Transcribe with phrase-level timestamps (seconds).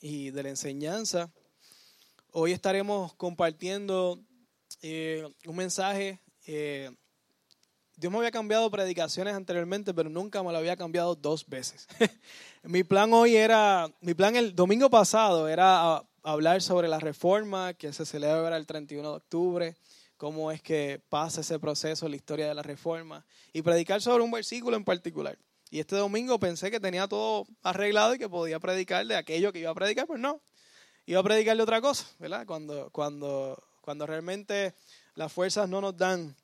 [0.00, 1.30] y de la enseñanza.
[2.32, 4.20] Hoy estaremos compartiendo
[4.82, 6.20] eh, un mensaje.
[6.46, 6.90] Eh,
[7.96, 11.88] Dios me había cambiado predicaciones anteriormente, pero nunca me lo había cambiado dos veces.
[12.62, 17.92] mi plan hoy era, mi plan el domingo pasado era hablar sobre la reforma que
[17.92, 19.76] se celebra el 31 de octubre,
[20.16, 24.30] cómo es que pasa ese proceso, la historia de la reforma, y predicar sobre un
[24.30, 25.38] versículo en particular.
[25.70, 29.60] Y este domingo pensé que tenía todo arreglado y que podía predicar de aquello que
[29.60, 30.40] iba a predicar, pues no.
[31.04, 32.46] Iba a predicar de otra cosa, ¿verdad?
[32.46, 34.74] Cuando, cuando, cuando realmente
[35.14, 36.34] las fuerzas no nos dan.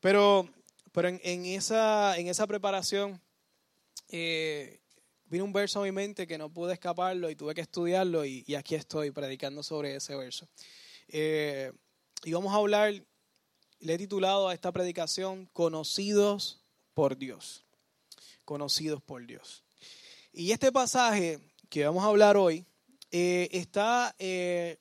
[0.00, 0.48] Pero,
[0.92, 3.20] pero en, esa, en esa preparación
[4.08, 4.80] eh,
[5.26, 8.54] vino un verso a mi mente que no pude escaparlo y tuve que estudiarlo y,
[8.54, 10.46] aquí estoy predicando sobre ese verso.
[11.08, 11.72] Eh,
[12.24, 12.92] y vamos a hablar,
[13.80, 16.60] le he titulado a esta predicación, Conocidos
[16.94, 17.64] por Dios
[18.44, 19.64] conocidos por Dios.
[20.32, 22.66] Y este pasaje que vamos a hablar hoy
[23.10, 24.78] eh, está, eh,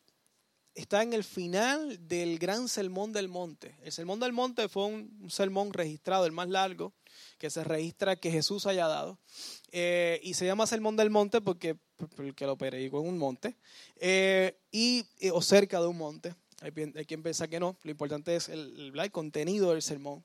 [0.74, 3.76] está en el final del gran sermón del monte.
[3.84, 6.94] El sermón del monte fue un, sermón registrado, el más largo
[7.38, 9.20] que se registra que Jesús haya dado.
[9.74, 11.76] Eh, y se llama sermón del monte porque,
[12.16, 13.58] porque lo predicó en un monte
[14.72, 16.34] y, o cerca de un monte.
[16.62, 20.24] Hay, quien piensa que no, lo importante es el, el contenido del sermón.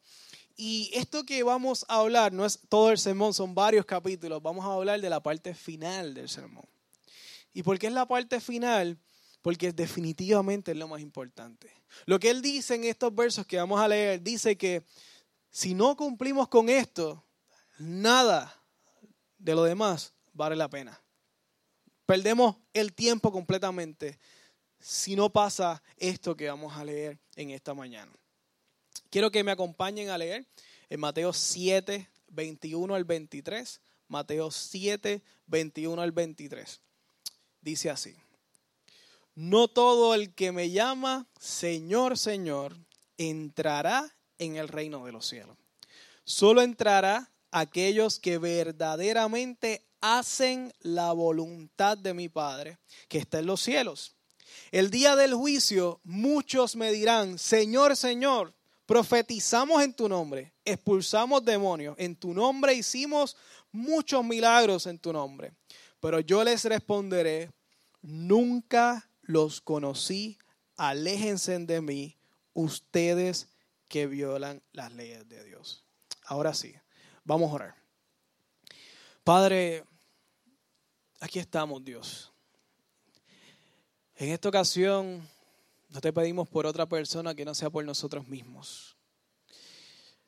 [0.57, 4.43] Y esto que vamos a hablar no es todo el sermón, son varios capítulos.
[4.43, 6.65] Vamos a hablar de la parte final del sermón.
[7.53, 8.99] ¿Y por qué es la parte final?
[9.43, 11.71] Porque definitivamente es lo más importante.
[12.07, 14.83] Lo que él dice en estos versos que vamos a leer, dice que
[15.51, 17.23] si no cumplimos con esto,
[17.79, 18.55] nada
[19.39, 21.01] de lo demás vale la pena.
[22.07, 24.19] Perdemos el tiempo completamente
[24.79, 28.13] si no pasa esto que vamos a leer en esta mañana.
[29.17, 30.45] Quiero que me acompañen a leer
[30.91, 33.81] en Mateo 7, 21 al 23.
[34.09, 36.83] Mateo 7, 21 al 23.
[37.63, 38.15] Dice así.
[39.35, 42.77] No todo el que me llama Señor, Señor,
[43.17, 45.57] entrará en el reino de los cielos.
[46.25, 52.77] Solo entrará aquellos que verdaderamente hacen la voluntad de mi Padre,
[53.09, 54.15] que está en los cielos.
[54.73, 58.56] El día del juicio muchos me dirán, Señor, Señor,
[58.87, 63.37] Profetizamos en tu nombre, expulsamos demonios, en tu nombre hicimos
[63.73, 65.53] muchos milagros en tu nombre.
[65.99, 67.51] Pero yo les responderé,
[68.01, 70.39] nunca los conocí,
[70.77, 72.17] aléjense de mí,
[72.53, 73.49] ustedes
[73.89, 75.85] que violan las leyes de Dios.
[76.25, 76.75] Ahora sí,
[77.25, 77.75] vamos a orar.
[79.25, 79.85] Padre,
[81.21, 82.33] aquí estamos, Dios.
[84.15, 85.29] En esta ocasión
[85.97, 88.99] no te pedimos por otra persona que no sea por nosotros mismos.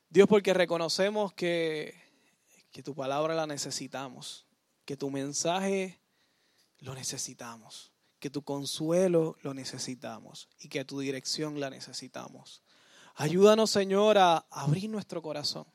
[0.09, 1.95] Dios, porque reconocemos que,
[2.71, 4.47] que tu palabra la necesitamos,
[4.87, 6.01] que tu mensaje
[6.79, 12.63] lo necesitamos, que tu consuelo lo necesitamos y que tu dirección la necesitamos.
[13.15, 15.67] Ayúdanos, Señor, a abrir nuestro corazón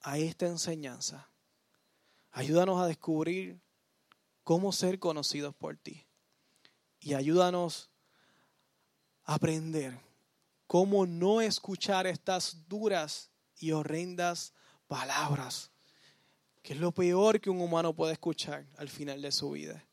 [0.00, 1.30] a esta enseñanza.
[2.32, 3.60] Ayúdanos a descubrir
[4.42, 6.04] cómo ser conocidos por ti.
[6.98, 7.93] Y ayúdanos
[9.24, 9.98] aprender
[10.66, 14.52] cómo no escuchar estas duras y horrendas
[14.88, 15.70] palabras,
[16.62, 19.84] que es lo peor que un humano puede escuchar al final de su vida.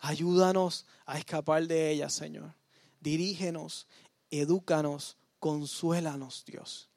[0.00, 2.54] Ayúdanos a escapar de ellas, Señor.
[3.00, 3.86] Dirígenos,
[4.30, 6.88] edúcanos, consuélanos, Dios.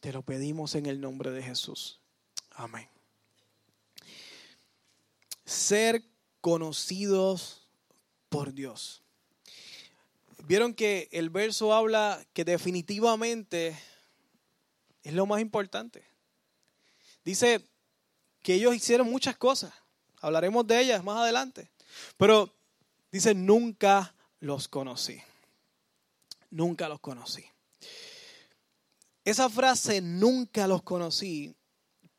[0.00, 2.00] Te lo pedimos en el nombre de Jesús.
[2.52, 2.88] Amén.
[5.44, 6.02] Ser
[6.40, 7.66] conocidos
[8.28, 9.02] por Dios.
[10.44, 13.78] Vieron que el verso habla que definitivamente
[15.02, 16.02] es lo más importante.
[17.24, 17.64] Dice
[18.42, 19.72] que ellos hicieron muchas cosas.
[20.20, 21.70] Hablaremos de ellas más adelante.
[22.16, 22.54] Pero
[23.10, 25.20] dice, nunca los conocí.
[26.50, 27.44] Nunca los conocí.
[29.24, 31.54] Esa frase, nunca los conocí,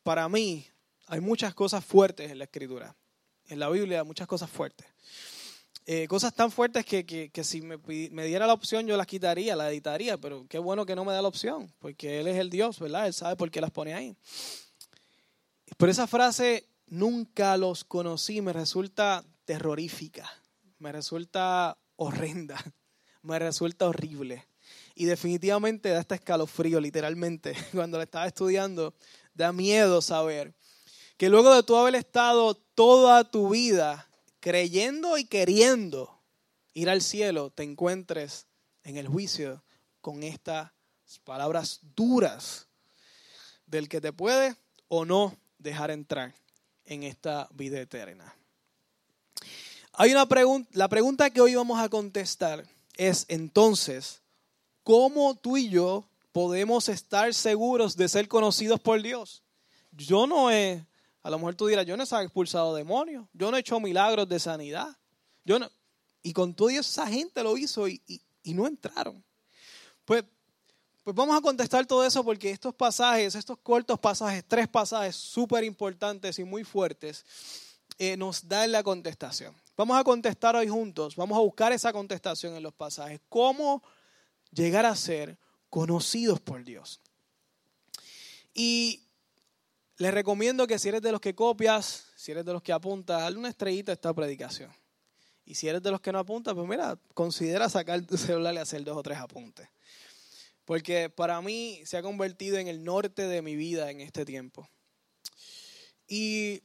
[0.02, 0.66] para mí
[1.06, 2.94] hay muchas cosas fuertes en la escritura.
[3.48, 4.86] En la Biblia hay muchas cosas fuertes.
[5.84, 9.56] Eh, cosas tan fuertes que, que, si me, me, diera la opción yo las quitaría,
[9.56, 12.50] las editaría, pero qué bueno que no me da la opción, porque Él es el
[12.50, 13.08] Dios, ¿verdad?
[13.08, 14.16] Él sabe por qué las pone ahí.
[15.76, 20.30] Pero esa frase, nunca los conocí, me resulta terrorífica,
[20.78, 22.62] me resulta horrenda,
[23.22, 24.46] me resulta horrible.
[24.94, 28.94] Y definitivamente da este escalofrío, literalmente, cuando la estaba estudiando,
[29.34, 30.54] da miedo saber
[31.16, 34.08] que luego de tú haber estado toda tu vida
[34.42, 36.18] creyendo y queriendo
[36.74, 38.46] ir al cielo, te encuentres
[38.82, 39.62] en el juicio
[40.00, 40.72] con estas
[41.22, 42.66] palabras duras
[43.66, 44.56] del que te puede
[44.88, 46.34] o no dejar entrar
[46.84, 48.34] en esta vida eterna.
[49.92, 52.66] Hay una pregunta, la pregunta que hoy vamos a contestar
[52.96, 54.22] es entonces,
[54.82, 59.44] ¿cómo tú y yo podemos estar seguros de ser conocidos por Dios?
[59.92, 60.84] Yo no he,
[61.22, 64.28] a lo mejor tú dirás, yo no he expulsado demonios, yo no he hecho milagros
[64.28, 64.96] de sanidad,
[65.44, 65.70] yo no,
[66.22, 68.02] y con todo esa gente lo hizo y,
[68.42, 69.24] y no entraron.
[70.04, 70.24] Pues
[71.04, 75.64] pues vamos a contestar todo eso porque estos pasajes, estos cortos pasajes, tres pasajes súper
[75.64, 77.24] importantes y muy fuertes,
[77.98, 79.52] eh, nos dan la contestación.
[79.76, 83.20] Vamos a contestar hoy juntos, vamos a buscar esa contestación en los pasajes.
[83.28, 83.82] ¿Cómo
[84.52, 85.36] llegar a ser
[85.68, 87.00] conocidos por Dios?
[88.54, 89.02] Y
[90.02, 93.20] les recomiendo que si eres de los que copias, si eres de los que apuntas,
[93.20, 94.68] dale una estrellita a esta predicación.
[95.44, 98.58] Y si eres de los que no apuntas, pues mira, considera sacar tu celular y
[98.58, 99.68] hacer dos o tres apuntes.
[100.64, 104.68] Porque para mí se ha convertido en el norte de mi vida en este tiempo.
[106.08, 106.64] Y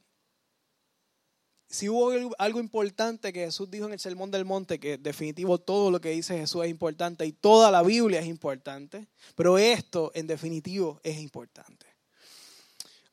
[1.68, 5.92] si hubo algo importante que Jesús dijo en el Sermón del Monte, que definitivo todo
[5.92, 9.06] lo que dice Jesús es importante y toda la Biblia es importante,
[9.36, 11.87] pero esto en definitivo es importante.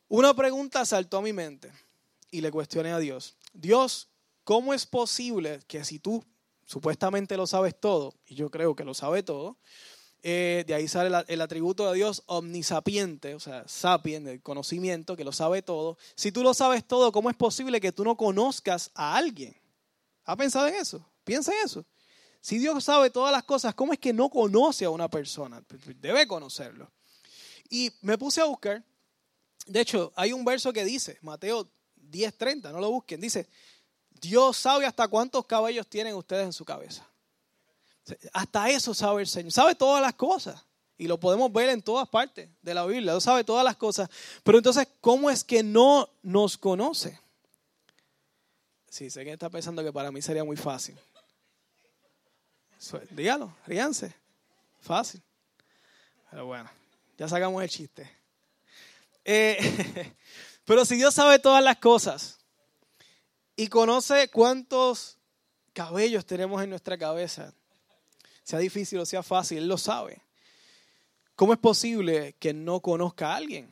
[0.08, 1.72] Una pregunta saltó a mi mente
[2.30, 3.36] y le cuestioné a Dios.
[3.52, 4.08] Dios,
[4.44, 6.24] ¿cómo es posible que si tú
[6.64, 9.56] supuestamente lo sabes todo, y yo creo que lo sabe todo,
[10.22, 15.24] eh, de ahí sale el atributo de Dios omnisapiente, o sea, sapien, el conocimiento, que
[15.24, 15.98] lo sabe todo.
[16.16, 19.56] Si tú lo sabes todo, ¿cómo es posible que tú no conozcas a alguien?
[20.24, 21.04] ¿Ha pensado en eso?
[21.22, 21.84] Piensa en eso.
[22.40, 25.62] Si Dios sabe todas las cosas, ¿cómo es que no conoce a una persona?
[26.00, 26.90] Debe conocerlo.
[27.70, 28.84] Y me puse a buscar.
[29.64, 33.48] De hecho, hay un verso que dice, Mateo 10:30, no lo busquen, dice,
[34.20, 37.06] Dios sabe hasta cuántos cabellos tienen ustedes en su cabeza.
[38.32, 39.52] Hasta eso sabe el Señor.
[39.52, 40.64] Sabe todas las cosas.
[40.98, 43.12] Y lo podemos ver en todas partes de la Biblia.
[43.12, 44.08] Él sabe todas las cosas.
[44.42, 47.20] Pero entonces, ¿cómo es que no nos conoce?
[48.88, 50.98] Sí, sé que está pensando que para mí sería muy fácil.
[53.10, 54.14] Dígalo, ríanse.
[54.80, 55.20] Fácil.
[56.30, 56.70] Pero bueno,
[57.18, 58.10] ya sacamos el chiste.
[59.28, 60.14] Eh,
[60.64, 62.38] pero si Dios sabe todas las cosas
[63.56, 65.18] y conoce cuántos
[65.72, 67.52] cabellos tenemos en nuestra cabeza,
[68.44, 70.22] sea difícil o sea fácil, Él lo sabe.
[71.34, 73.68] ¿Cómo es posible que no conozca a alguien?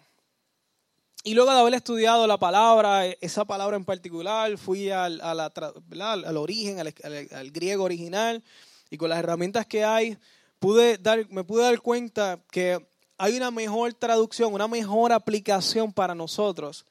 [1.22, 6.80] Y luego de haber estudiado la palabra, esa palabra en particular, fui al, al origen,
[6.80, 6.92] al,
[7.30, 8.42] al, griego original,
[8.90, 10.18] y con las herramientas que hay,
[10.58, 12.84] pude dar, me pude dar cuenta que
[13.18, 16.86] hay una mejor traducción, una mejor aplicación para nosotros.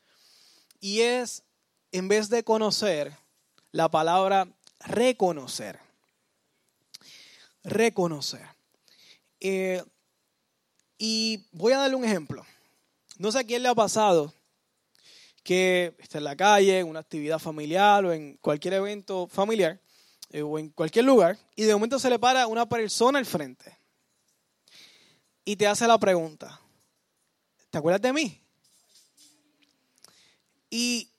[0.80, 1.44] Y es,
[1.92, 3.16] en vez de conocer,
[3.72, 4.48] la palabra
[4.80, 5.80] reconocer
[7.64, 8.46] reconocer.
[9.40, 9.84] Eh,
[10.98, 12.46] y voy a darle un ejemplo.
[13.18, 14.34] No sé a quién le ha pasado
[15.44, 19.80] que está en la calle, en una actividad familiar o en cualquier evento familiar
[20.30, 23.78] eh, o en cualquier lugar y de momento se le para una persona al frente
[25.46, 26.60] y te hace la pregunta,
[27.70, 28.42] ¿te acuerdas de mí?
[30.70, 31.10] Y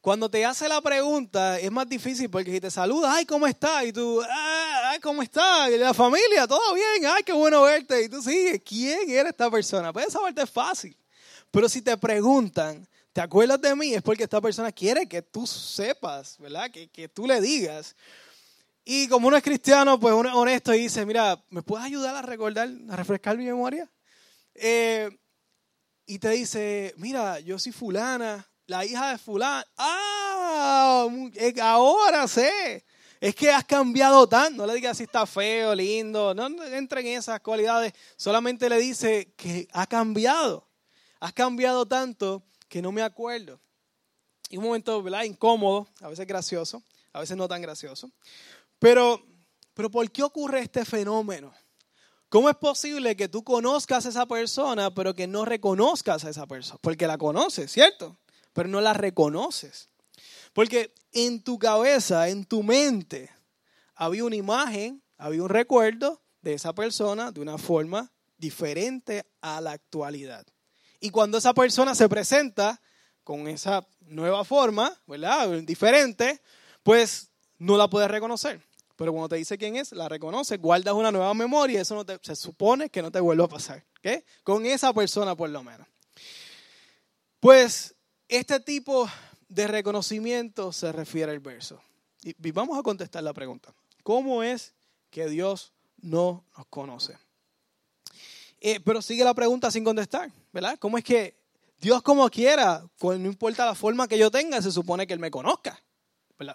[0.00, 3.84] cuando te hace la pregunta es más difícil porque si te saluda, ay, ¿cómo estás?
[3.84, 5.70] Y tú, ah, ay, ¿cómo estás?
[5.70, 8.02] Y la familia, todo bien, ay, qué bueno verte.
[8.02, 9.92] Y tú sigues, ¿quién era esta persona?
[10.06, 10.96] Esa parte es fácil.
[11.50, 13.94] Pero si te preguntan, ¿te acuerdas de mí?
[13.94, 16.70] Es porque esta persona quiere que tú sepas, ¿verdad?
[16.70, 17.94] Que, que tú le digas.
[18.84, 22.16] Y como uno es cristiano, pues uno es honesto y dice, mira, ¿me puedes ayudar
[22.16, 23.90] a recordar, a refrescar mi memoria?
[24.54, 25.10] Eh,
[26.06, 29.64] y te dice, mira, yo soy fulana, la hija de fulano.
[29.76, 31.08] Ah,
[31.62, 32.84] ahora sé.
[33.20, 34.62] Es que has cambiado tanto.
[34.62, 36.34] No le digas si está feo, lindo.
[36.34, 37.92] No entren en esas cualidades.
[38.16, 40.66] Solamente le dice que ha cambiado.
[41.20, 43.60] Has cambiado tanto que no me acuerdo.
[44.48, 45.24] Y un momento, ¿verdad?
[45.24, 46.82] Incómodo, a veces gracioso,
[47.12, 48.10] a veces no tan gracioso.
[48.80, 49.24] Pero,
[49.72, 51.52] pero ¿por qué ocurre este fenómeno?
[52.28, 56.46] ¿Cómo es posible que tú conozcas a esa persona, pero que no reconozcas a esa
[56.48, 56.78] persona?
[56.82, 58.18] Porque la conoces, ¿cierto?
[58.52, 59.88] pero no la reconoces.
[60.52, 63.30] Porque en tu cabeza, en tu mente,
[63.94, 69.72] había una imagen, había un recuerdo de esa persona de una forma diferente a la
[69.72, 70.46] actualidad.
[70.98, 72.80] Y cuando esa persona se presenta
[73.22, 75.48] con esa nueva forma, ¿verdad?
[75.62, 76.42] Diferente,
[76.82, 78.62] pues no la puedes reconocer.
[79.00, 82.04] Pero cuando te dice quién es, la reconoces, guardas una nueva memoria y eso no
[82.20, 83.82] se supone que no te vuelva a pasar.
[83.98, 84.22] ¿okay?
[84.42, 85.86] Con esa persona por lo menos.
[87.40, 87.94] Pues
[88.28, 89.08] este tipo
[89.48, 91.80] de reconocimiento se refiere al verso.
[92.22, 93.72] Y vamos a contestar la pregunta.
[94.02, 94.74] ¿Cómo es
[95.08, 97.16] que Dios no nos conoce?
[98.60, 100.78] Eh, pero sigue la pregunta sin contestar, ¿verdad?
[100.78, 101.38] ¿Cómo es que
[101.80, 105.30] Dios como quiera, no importa la forma que yo tenga, se supone que Él me
[105.30, 105.82] conozca?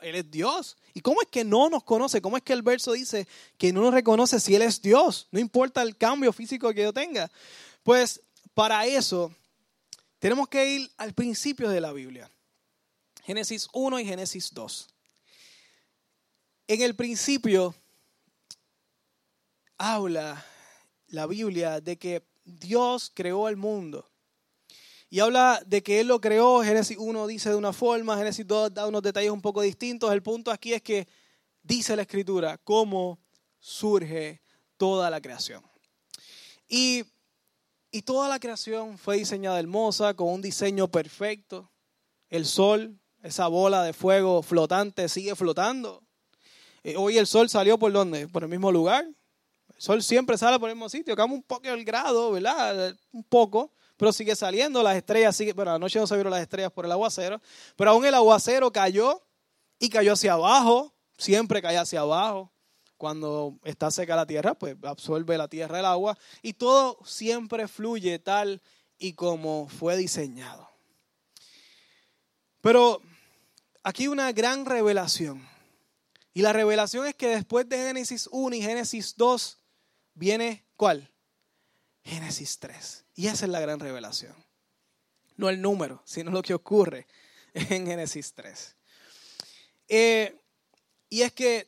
[0.02, 0.78] Él es Dios.
[0.94, 2.22] ¿Y cómo es que no nos conoce?
[2.22, 3.28] ¿Cómo es que el verso dice
[3.58, 5.28] que no nos reconoce si Él es Dios?
[5.32, 7.32] No importa el cambio físico que yo tenga.
[7.84, 8.22] Pues
[8.54, 9.34] para eso
[10.20, 12.30] tenemos que ir al principio de la Biblia.
[13.24, 14.88] Génesis 1 y Génesis 2.
[16.68, 17.76] En el principio
[19.78, 20.44] habla
[21.08, 24.10] la Biblia de que Dios creó el mundo.
[25.10, 26.64] Y habla de que Él lo creó.
[26.64, 30.12] Génesis 1 dice de una forma, Génesis 2 da unos detalles un poco distintos.
[30.12, 31.08] El punto aquí es que
[31.64, 33.20] dice la Escritura cómo
[33.60, 34.42] surge
[34.78, 35.64] toda la creación.
[36.68, 37.04] Y,
[37.92, 41.72] y toda la creación fue diseñada hermosa, con un diseño perfecto.
[42.30, 46.04] El sol, esa bola de fuego flotante, sigue flotando.
[46.84, 48.28] Eh, hoy el sol salió por donde?
[48.28, 49.06] Por el mismo lugar.
[49.06, 52.96] El sol siempre sale por el mismo sitio, cambia un poco el grado, ¿verdad?
[53.12, 56.72] Un poco, pero sigue saliendo, las estrellas siguen, bueno, anoche no se vieron las estrellas
[56.72, 57.42] por el aguacero,
[57.76, 59.22] pero aún el aguacero cayó
[59.80, 62.52] y cayó hacia abajo, siempre cae hacia abajo.
[62.98, 68.20] Cuando está seca la tierra, pues absorbe la tierra el agua y todo siempre fluye
[68.20, 68.62] tal
[68.98, 70.70] y como fue diseñado.
[72.62, 73.02] Pero
[73.84, 75.46] aquí una gran revelación.
[76.34, 79.60] Y la revelación es que después de Génesis 1 y Génesis 2
[80.14, 81.12] viene ¿cuál?
[82.04, 83.05] Génesis 3.
[83.16, 84.36] Y esa es la gran revelación.
[85.38, 87.08] No el número, sino lo que ocurre
[87.54, 88.76] en Génesis 3.
[89.88, 90.36] Eh,
[91.10, 91.68] y es que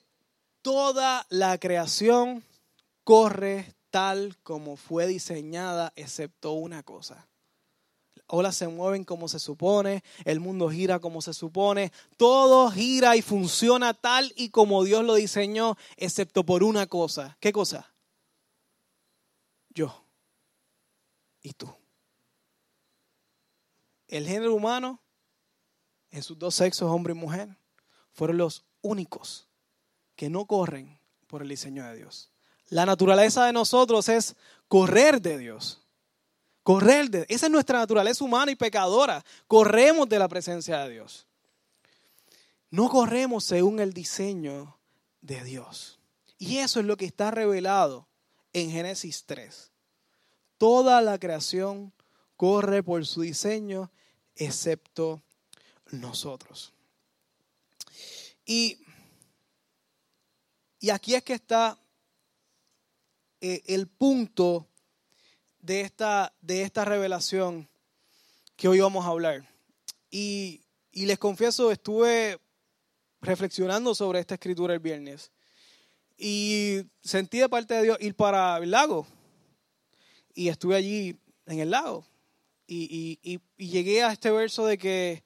[0.61, 2.43] toda la creación
[3.03, 7.27] corre tal como fue diseñada, excepto una cosa
[8.27, 13.21] olas se mueven como se supone, el mundo gira como se supone, todo gira y
[13.21, 17.37] funciona tal y como Dios lo diseñó, excepto por una cosa.
[17.39, 17.93] ¿Qué cosa?
[19.69, 20.03] Yo
[21.47, 21.73] y tú.
[24.07, 25.01] El género humano,
[26.11, 27.57] en sus dos sexos, hombre y mujer,
[28.11, 29.47] fueron los únicos
[30.15, 32.31] que no corren por el diseño de Dios.
[32.69, 34.35] La naturaleza de nosotros es
[34.67, 35.85] correr de Dios.
[36.63, 39.23] Correr, de, esa es nuestra naturaleza humana y pecadora.
[39.47, 41.27] Corremos de la presencia de Dios.
[42.69, 44.77] No corremos según el diseño
[45.21, 45.99] de Dios.
[46.37, 48.07] Y eso es lo que está revelado
[48.51, 49.71] en Génesis 3.
[50.57, 51.93] Toda la creación
[52.35, 53.91] corre por su diseño,
[54.35, 55.21] excepto
[55.91, 56.73] nosotros.
[58.45, 58.79] Y,
[60.79, 61.77] y aquí es que está
[63.41, 64.67] eh, el punto
[65.59, 67.67] de esta, de esta revelación
[68.55, 69.47] que hoy vamos a hablar.
[70.09, 70.61] Y,
[70.91, 72.39] y les confieso, estuve
[73.21, 75.31] reflexionando sobre esta escritura el viernes
[76.17, 79.05] y sentí de parte de Dios ir para el lago.
[80.37, 81.17] Y estuve allí
[81.47, 82.05] en el lago.
[82.67, 85.23] Y, y, y, llegué a este verso de que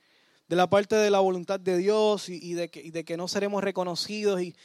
[0.48, 3.62] de la parte de la voluntad de Dios y, de, que, de, que, no seremos
[3.62, 4.42] reconocidos.
[4.42, 4.56] Y,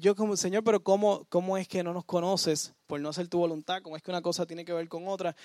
[0.00, 3.38] yo como, Señor, pero ¿cómo, ¿cómo es que no nos conoces por no hacer tu
[3.38, 3.80] voluntad?
[3.80, 5.36] ¿Cómo es que una cosa tiene que ver con otra?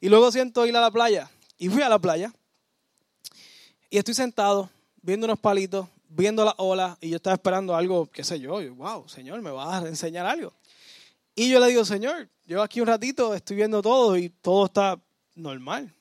[0.00, 1.30] Y luego siento ir a la playa.
[1.56, 2.34] Y fui a la playa.
[3.90, 4.68] Y estoy sentado
[5.02, 6.98] viendo unos palitos, viendo las olas.
[7.00, 8.58] Y yo estaba esperando algo, qué sé yo.
[8.74, 10.52] wow, Señor, me vas a enseñar algo.
[11.34, 15.00] Y yo le digo, Señor, yo aquí un ratito estoy viendo todo y todo está
[15.34, 15.94] normal.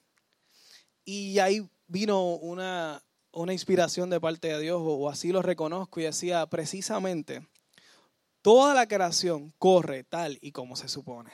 [1.06, 6.04] Y ahí vino una, una inspiración de parte de Dios, o así lo reconozco, y
[6.04, 7.48] decía precisamente,
[8.42, 11.32] toda la creación corre tal y como se supone,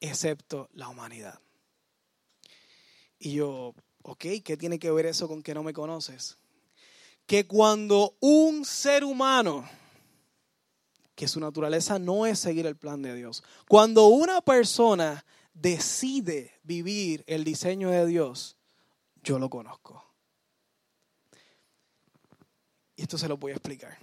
[0.00, 1.40] excepto la humanidad.
[3.18, 6.36] Y yo, ok, ¿qué tiene que ver eso con que no me conoces?
[7.26, 9.68] Que cuando un ser humano,
[11.18, 17.24] que su naturaleza no es seguir el plan de Dios, cuando una persona decide vivir
[17.26, 18.56] el diseño de Dios,
[19.24, 20.14] yo lo conozco.
[22.94, 23.98] Y esto se lo voy a explicar.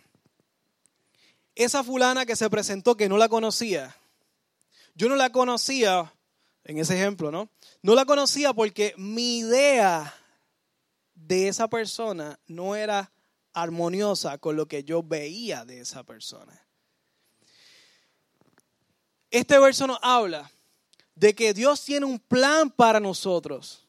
[1.56, 3.96] Esa fulana que se presentó que no la conocía,
[4.94, 6.14] yo no la conocía,
[6.66, 7.50] en ese ejemplo, ¿no?
[7.82, 10.14] No la conocía porque mi idea
[11.14, 13.14] de esa persona no era
[13.54, 16.65] armoniosa con lo que yo veía de esa persona.
[19.32, 20.52] Este verso nos habla
[21.16, 23.86] de que Dios tiene un plan para nosotros.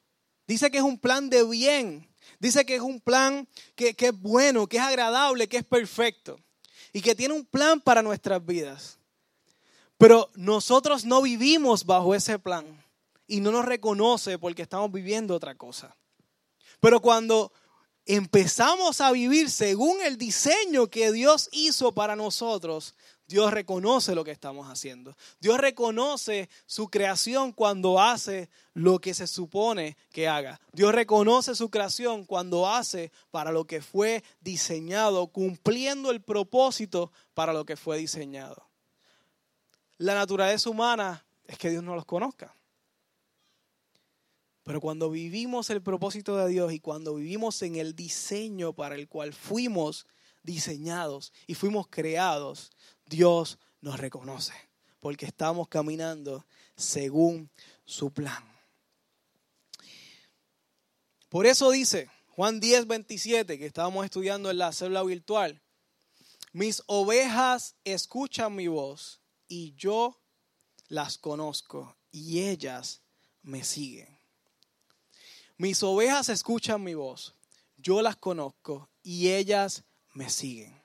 [0.47, 2.09] Dice que es un plan de bien.
[2.39, 6.39] Dice que es un plan que, es bueno, que es agradable, que es perfecto
[6.93, 8.99] y que tiene un plan para nuestras vidas.
[9.99, 12.65] Pero nosotros no vivimos bajo ese plan
[13.27, 15.97] y no nos reconoce porque estamos viviendo otra cosa.
[16.81, 17.53] Pero cuando
[18.05, 22.95] empezamos a vivir según el diseño que Dios hizo para nosotros,
[23.29, 25.17] Dios reconoce lo que estamos haciendo.
[25.41, 30.61] Dios reconoce su creación cuando hace lo que se supone que haga.
[30.73, 37.53] Dios reconoce su creación cuando hace para lo que fue diseñado, cumpliendo el propósito para
[37.53, 38.69] lo que fue diseñado.
[39.99, 42.55] La naturaleza humana es que Dios no los conozca.
[44.63, 49.09] Pero cuando vivimos el propósito de Dios y cuando vivimos en el diseño para el
[49.09, 50.07] cual fuimos
[50.43, 52.73] diseñados y fuimos creados,
[53.07, 54.53] Dios nos reconoce,
[55.01, 56.45] porque estamos caminando
[56.77, 57.51] según
[57.85, 58.45] su plan.
[61.29, 65.63] Por eso dice Juan 10, 27, que estábamos estudiando en la célula virtual,
[66.53, 70.21] mis ovejas escuchan mi voz y yo
[70.89, 73.03] las conozco y ellas
[73.43, 74.19] me siguen.
[75.59, 77.35] Mis ovejas escuchan mi voz,
[77.77, 80.76] yo las conozco y ellas me siguen.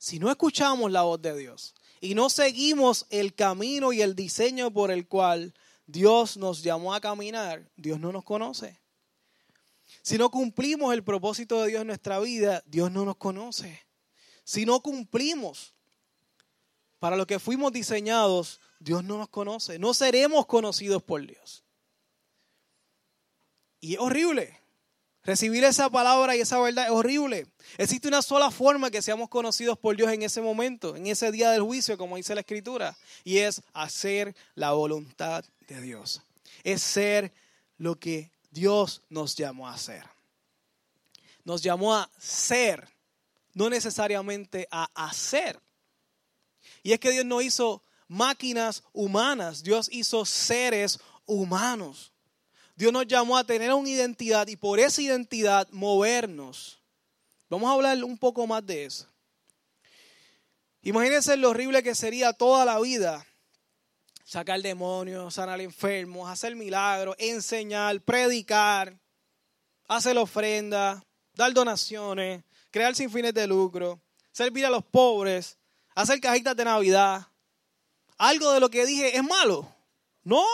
[0.00, 4.70] Si no escuchamos la voz de Dios y no seguimos el camino y el diseño
[4.70, 5.52] por el cual
[5.86, 8.80] Dios nos llamó a caminar, Dios no nos conoce.
[10.00, 13.78] Si no cumplimos el propósito de Dios en nuestra vida, Dios no nos conoce.
[14.42, 15.74] Si no cumplimos
[16.98, 19.78] para lo que fuimos diseñados, Dios no nos conoce.
[19.78, 21.62] No seremos conocidos por Dios.
[23.80, 24.59] Y es horrible.
[25.22, 27.46] Recibir esa palabra y esa verdad es horrible.
[27.76, 31.50] Existe una sola forma que seamos conocidos por Dios en ese momento, en ese día
[31.50, 36.22] del juicio, como dice la Escritura, y es hacer la voluntad de Dios.
[36.64, 37.32] Es ser
[37.76, 40.04] lo que Dios nos llamó a hacer.
[41.44, 42.88] Nos llamó a ser,
[43.52, 45.60] no necesariamente a hacer.
[46.82, 52.12] Y es que Dios no hizo máquinas humanas, Dios hizo seres humanos.
[52.80, 56.80] Dios nos llamó a tener una identidad y por esa identidad movernos.
[57.50, 59.06] Vamos a hablar un poco más de eso.
[60.80, 63.26] Imagínense lo horrible que sería toda la vida.
[64.24, 68.98] Sacar demonios, sanar enfermos, hacer milagros, enseñar, predicar,
[69.86, 74.00] hacer ofrenda, dar donaciones, crear sin fines de lucro,
[74.32, 75.58] servir a los pobres,
[75.94, 77.26] hacer cajitas de Navidad.
[78.16, 79.70] Algo de lo que dije es malo.
[80.24, 80.46] No,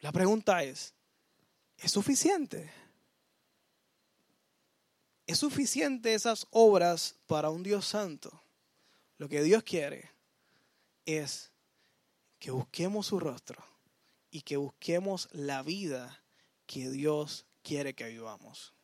[0.00, 0.94] la pregunta es,
[1.78, 2.70] ¿es suficiente?
[5.26, 8.42] ¿Es suficiente esas obras para un Dios santo?
[9.18, 10.10] Lo que Dios quiere
[11.04, 11.50] es
[12.38, 13.64] que busquemos su rostro
[14.30, 16.22] y que busquemos la vida
[16.66, 18.74] que Dios quiere que vivamos.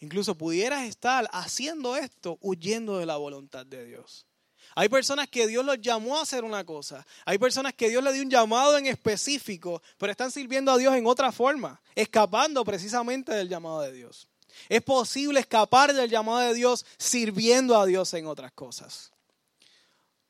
[0.00, 4.26] Incluso pudieras estar haciendo esto huyendo de la voluntad de Dios.
[4.74, 7.06] Hay personas que Dios los llamó a hacer una cosa.
[7.24, 10.94] Hay personas que Dios le dio un llamado en específico, pero están sirviendo a Dios
[10.94, 14.28] en otra forma, escapando precisamente del llamado de Dios.
[14.68, 19.12] Es posible escapar del llamado de Dios sirviendo a Dios en otras cosas.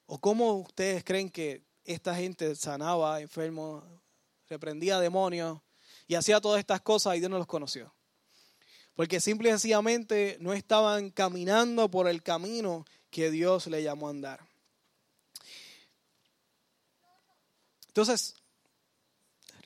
[0.06, 3.84] ¿O cómo ustedes creen que esta gente sanaba enfermos,
[4.48, 5.60] reprendía demonios
[6.06, 7.94] y hacía todas estas cosas y Dios no los conoció?
[8.94, 14.10] Porque simple y sencillamente no estaban caminando por el camino que Dios le llamó a
[14.10, 14.40] andar.
[17.88, 18.34] Entonces,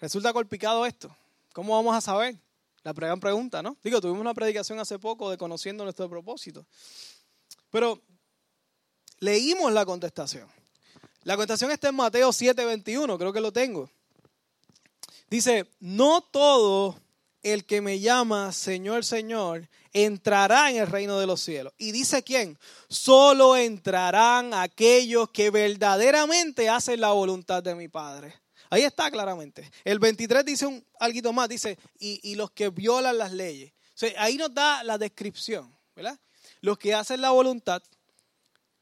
[0.00, 1.16] resulta colpicado esto.
[1.52, 2.36] ¿Cómo vamos a saber?
[2.82, 3.76] La gran pregunta, ¿no?
[3.84, 6.66] Digo, tuvimos una predicación hace poco de conociendo nuestro propósito.
[7.70, 8.02] Pero
[9.20, 10.50] leímos la contestación.
[11.22, 13.88] La contestación está en Mateo 7:21, creo que lo tengo.
[15.30, 17.00] Dice, no todo
[17.52, 21.72] el que me llama Señor, Señor, entrará en el reino de los cielos.
[21.78, 22.58] ¿Y dice quién?
[22.88, 28.34] Solo entrarán aquellos que verdaderamente hacen la voluntad de mi Padre.
[28.68, 29.70] Ahí está claramente.
[29.84, 33.72] El 23 dice un algo más, dice, y, los que violan las leyes.
[34.18, 36.18] ahí nos da la descripción, ¿verdad?
[36.62, 37.80] Los que hacen la voluntad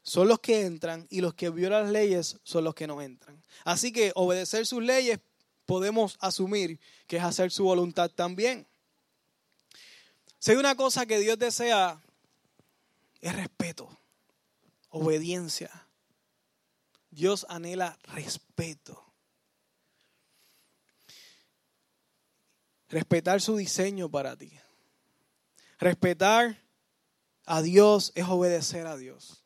[0.01, 3.43] son los que entran y los que violan las leyes son los que no entran.
[3.63, 5.19] Así que obedecer sus leyes
[5.65, 8.67] podemos asumir que es hacer su voluntad también.
[10.39, 12.01] Si hay una cosa que Dios desea,
[13.21, 13.89] es respeto,
[14.89, 15.71] obediencia.
[17.09, 19.03] Dios anhela respeto.
[22.89, 24.51] Respetar su diseño para ti.
[25.79, 26.61] Respetar
[27.45, 29.43] a Dios es obedecer a Dios.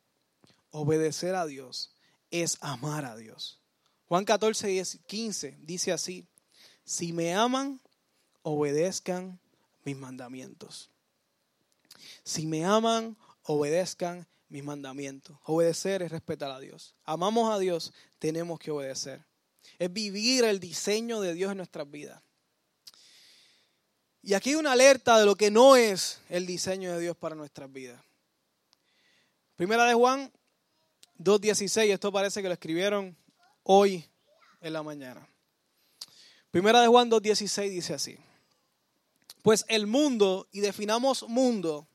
[0.70, 1.94] Obedecer a Dios
[2.30, 3.59] es amar a Dios.
[4.10, 6.26] Juan 14, 15 dice así,
[6.82, 7.80] si me aman,
[8.42, 9.38] obedezcan
[9.84, 10.90] mis mandamientos.
[12.24, 15.38] Si me aman, obedezcan mis mandamientos.
[15.44, 16.96] Obedecer es respetar a Dios.
[17.04, 19.24] Amamos a Dios, tenemos que obedecer.
[19.78, 22.20] Es vivir el diseño de Dios en nuestras vidas.
[24.22, 27.36] Y aquí hay una alerta de lo que no es el diseño de Dios para
[27.36, 28.02] nuestras vidas.
[29.54, 30.32] Primera de Juan
[31.20, 33.19] 2.16, esto parece que lo escribieron
[33.72, 34.04] hoy
[34.60, 35.24] en la mañana.
[36.50, 38.18] Primera de Juan 2.16 dice así.
[39.42, 41.86] Pues el mundo, y definamos mundo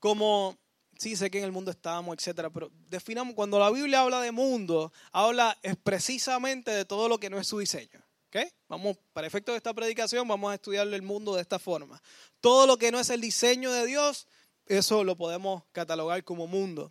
[0.00, 0.56] como,
[0.96, 4.32] sí sé que en el mundo estamos, etcétera, pero definamos, cuando la Biblia habla de
[4.32, 8.02] mundo, habla precisamente de todo lo que no es su diseño.
[8.28, 8.48] ¿Okay?
[8.66, 12.02] Vamos, para efecto de esta predicación, vamos a estudiar el mundo de esta forma.
[12.40, 14.26] Todo lo que no es el diseño de Dios,
[14.64, 16.90] eso lo podemos catalogar como mundo.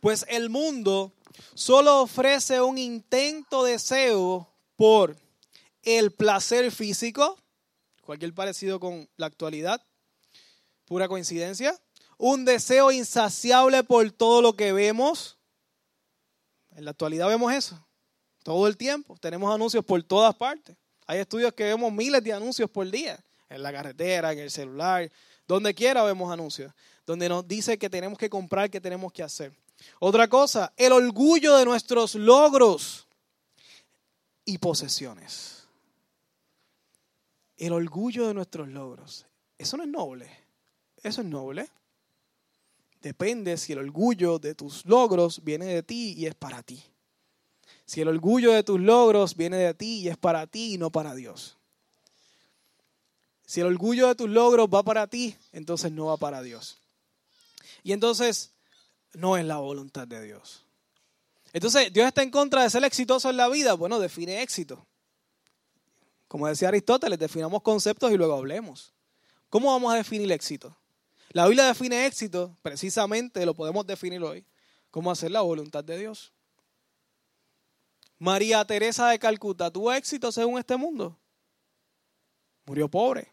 [0.00, 1.12] Pues el mundo
[1.54, 5.16] solo ofrece un intento deseo por
[5.82, 7.38] el placer físico,
[8.02, 9.82] cualquier parecido con la actualidad,
[10.84, 11.78] pura coincidencia,
[12.18, 15.38] un deseo insaciable por todo lo que vemos.
[16.70, 17.86] En la actualidad vemos eso,
[18.42, 19.16] todo el tiempo.
[19.18, 20.76] Tenemos anuncios por todas partes.
[21.06, 25.10] Hay estudios que vemos miles de anuncios por día, en la carretera, en el celular,
[25.46, 26.72] donde quiera vemos anuncios,
[27.06, 29.52] donde nos dice que tenemos que comprar, que tenemos que hacer.
[29.98, 33.06] Otra cosa, el orgullo de nuestros logros
[34.44, 35.64] y posesiones.
[37.56, 39.26] El orgullo de nuestros logros.
[39.58, 40.30] Eso no es noble.
[41.02, 41.68] Eso es noble.
[43.00, 46.82] Depende si el orgullo de tus logros viene de ti y es para ti.
[47.84, 50.90] Si el orgullo de tus logros viene de ti y es para ti y no
[50.90, 51.56] para Dios.
[53.46, 56.78] Si el orgullo de tus logros va para ti, entonces no va para Dios.
[57.84, 58.50] Y entonces
[59.16, 60.64] no es la voluntad de Dios.
[61.52, 63.72] Entonces, ¿Dios está en contra de ser exitoso en la vida?
[63.72, 64.86] Bueno, define éxito.
[66.28, 68.92] Como decía Aristóteles, definamos conceptos y luego hablemos.
[69.48, 70.76] ¿Cómo vamos a definir éxito?
[71.30, 74.44] La Biblia define éxito, precisamente lo podemos definir hoy,
[74.90, 76.32] como hacer la voluntad de Dios.
[78.18, 81.18] María Teresa de Calcuta tuvo éxito según este mundo.
[82.66, 83.32] Murió pobre.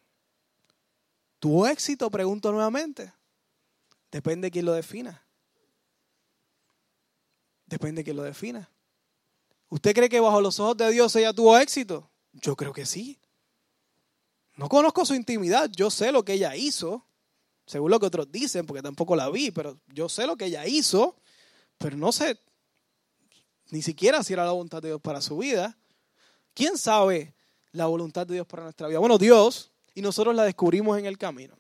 [1.40, 2.10] ¿Tuvo éxito?
[2.10, 3.12] Pregunto nuevamente.
[4.12, 5.24] Depende de quién lo defina.
[7.74, 8.70] Depende de quién lo defina.
[9.68, 12.08] ¿Usted cree que bajo los ojos de Dios ella tuvo éxito?
[12.32, 13.18] Yo creo que sí.
[14.58, 17.04] No conozco su intimidad, yo sé lo que ella hizo,
[17.66, 20.68] según lo que otros dicen, porque tampoco la vi, pero yo sé lo que ella
[20.68, 21.16] hizo,
[21.80, 22.40] pero no sé
[23.72, 25.76] ni siquiera si era la voluntad de Dios para su vida.
[26.54, 27.34] ¿Quién sabe
[27.72, 29.00] la voluntad de Dios para nuestra vida?
[29.00, 31.58] Bueno, Dios, y nosotros la descubrimos en el camino.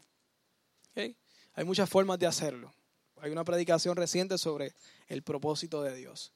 [0.96, 2.72] Hay muchas formas de hacerlo.
[3.20, 4.76] Hay una predicación reciente sobre
[5.14, 6.34] el propósito de Dios.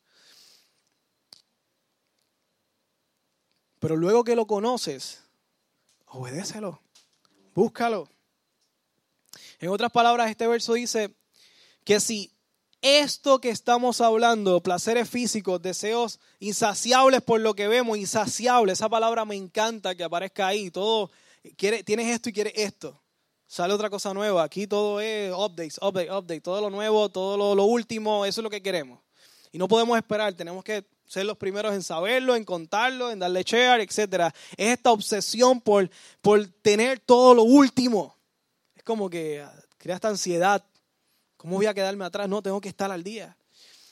[3.80, 5.24] Pero luego que lo conoces,
[6.08, 6.82] obedécelo,
[7.54, 8.10] búscalo.
[9.60, 11.16] En otras palabras, este verso dice
[11.84, 12.32] que si
[12.82, 19.26] esto que estamos hablando, placeres físicos, deseos insaciables por lo que vemos, insaciables, esa palabra
[19.26, 21.12] me encanta que aparezca ahí, todo,
[21.56, 23.02] quiere, tienes esto y quieres esto.
[23.48, 27.56] Sale otra cosa nueva, aquí todo es updates, update, update, todo lo nuevo, todo lo,
[27.56, 29.00] lo último, eso es lo que queremos.
[29.54, 33.44] Y no podemos esperar, tenemos que ser los primeros en saberlo, en contarlo, en darle
[33.44, 34.34] share, etc.
[34.58, 35.90] Es esta obsesión por,
[36.22, 38.14] por tener todo lo último.
[38.76, 39.46] Es como que
[39.78, 40.64] crea esta ansiedad.
[41.38, 42.28] ¿Cómo voy a quedarme atrás?
[42.28, 43.38] No, tengo que estar al día.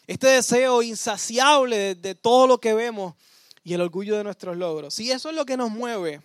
[0.05, 3.15] Este deseo insaciable de, de todo lo que vemos
[3.63, 4.93] y el orgullo de nuestros logros.
[4.93, 6.21] Si eso es lo que nos mueve,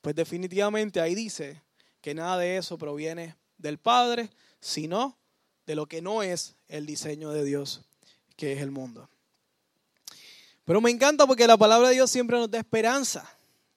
[0.00, 1.62] pues definitivamente ahí dice
[2.02, 4.28] que nada de eso proviene del Padre,
[4.60, 5.16] sino
[5.64, 7.82] de lo que no es el diseño de Dios,
[8.36, 9.08] que es el mundo.
[10.64, 13.28] Pero me encanta porque la palabra de Dios siempre nos da esperanza.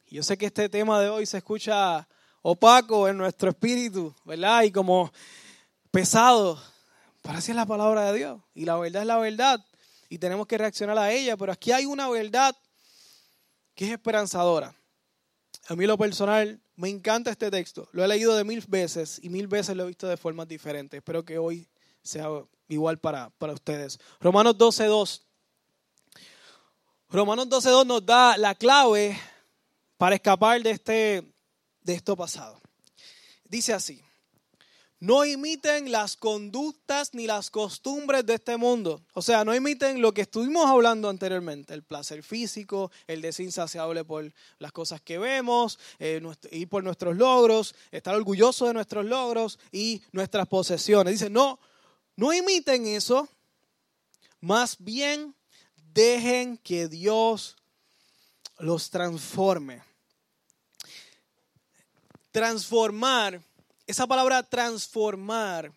[0.08, 2.08] Yo sé que este tema de hoy se escucha
[2.42, 4.64] opaco en nuestro espíritu, ¿verdad?
[4.64, 5.12] Y como
[5.92, 6.62] pesado.
[7.22, 8.42] Pero así es la palabra de Dios.
[8.54, 9.66] Y la verdad es la verdad.
[10.10, 11.38] Y tenemos que reaccionar a ella.
[11.38, 12.56] Pero aquí hay una verdad
[13.74, 14.76] que es esperanzadora.
[15.68, 17.88] A mí lo personal me encanta este texto.
[17.92, 20.98] Lo he leído de mil veces y mil veces lo he visto de formas diferentes.
[20.98, 21.68] Espero que hoy
[22.02, 22.28] sea
[22.68, 24.00] igual para, para ustedes.
[24.20, 25.22] Romanos 12.2
[27.10, 29.18] Romanos 12.2 nos da la clave
[29.98, 31.24] para escapar de, este,
[31.82, 32.60] de esto pasado.
[33.46, 34.04] Dice así,
[35.06, 39.02] no imiten las conductas ni las costumbres de este mundo.
[39.14, 44.34] O sea, no imiten lo que estuvimos hablando anteriormente, el placer físico, el desinsaciable por
[44.58, 50.02] las cosas que vemos, eh, ir por nuestros logros, estar orgulloso de nuestros logros y
[50.12, 51.14] nuestras posesiones.
[51.14, 51.60] Dice, no,
[52.16, 53.30] no imiten eso,
[54.42, 55.36] más bien
[55.96, 57.56] Dejen que Dios
[58.58, 59.82] los transforme.
[62.32, 63.42] Transformar,
[63.88, 65.72] esa palabra transformar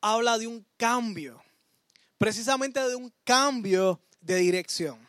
[0.00, 1.42] habla de un cambio,
[2.18, 5.08] precisamente de un cambio de dirección.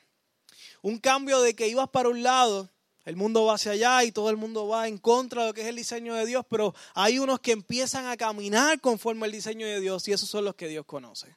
[0.81, 2.69] Un cambio de que ibas para un lado
[3.05, 5.62] El mundo va hacia allá y todo el mundo va en contra de lo que
[5.62, 9.67] es el diseño de Dios, pero hay unos que empiezan a caminar conforme al diseño
[9.67, 11.36] de Dios y esos son los que Dios conoce.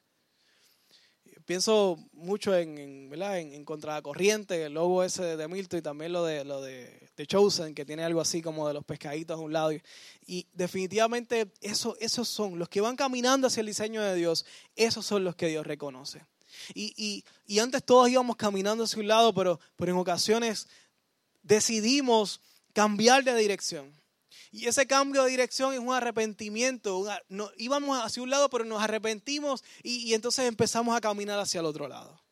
[1.46, 3.38] Pienso mucho en, en, ¿verdad?
[3.38, 6.61] en, en contra la corriente, el logo ese de Milton y también lo de, lo
[6.61, 9.70] de, de Chosen, que tiene algo así como de los pescaditos a un lado.
[10.26, 15.06] Y, definitivamente eso, esos son los que van caminando hacia el diseño de Dios, esos
[15.06, 16.26] son los que Dios reconoce.
[16.74, 20.66] Y, y, y antes todos íbamos caminando hacia un lado, pero, pero en ocasiones
[21.44, 22.40] decidimos
[22.72, 23.92] cambiar de dirección.
[24.53, 27.05] Y ese cambio de dirección es un arrepentimiento.
[27.29, 31.66] no, íbamos hacia un lado, pero nos arrepentimos y, entonces empezamos a caminar hacia el
[31.66, 32.22] otro lado.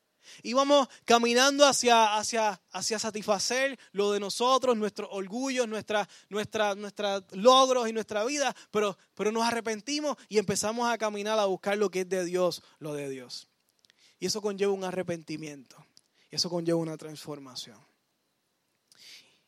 [0.43, 7.89] Íbamos caminando hacia, hacia, hacia satisfacer lo de nosotros, nuestros orgullos, nuestros nuestra, nuestra logros
[7.89, 12.01] y nuestra vida, pero, pero nos arrepentimos y empezamos a caminar a buscar lo que
[12.01, 13.49] es de Dios, lo de Dios.
[14.19, 15.77] Y eso conlleva un arrepentimiento.
[16.31, 17.79] Y eso conlleva una transformación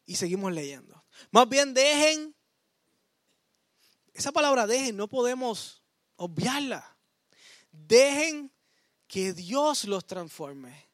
[0.06, 1.04] y seguimos leyendo.
[1.32, 2.34] Más bien dejen,
[4.16, 5.82] esa palabra dejen, no podemos
[6.16, 6.96] obviarla.
[7.70, 8.50] Dejen
[9.06, 10.88] que Dios los transforme.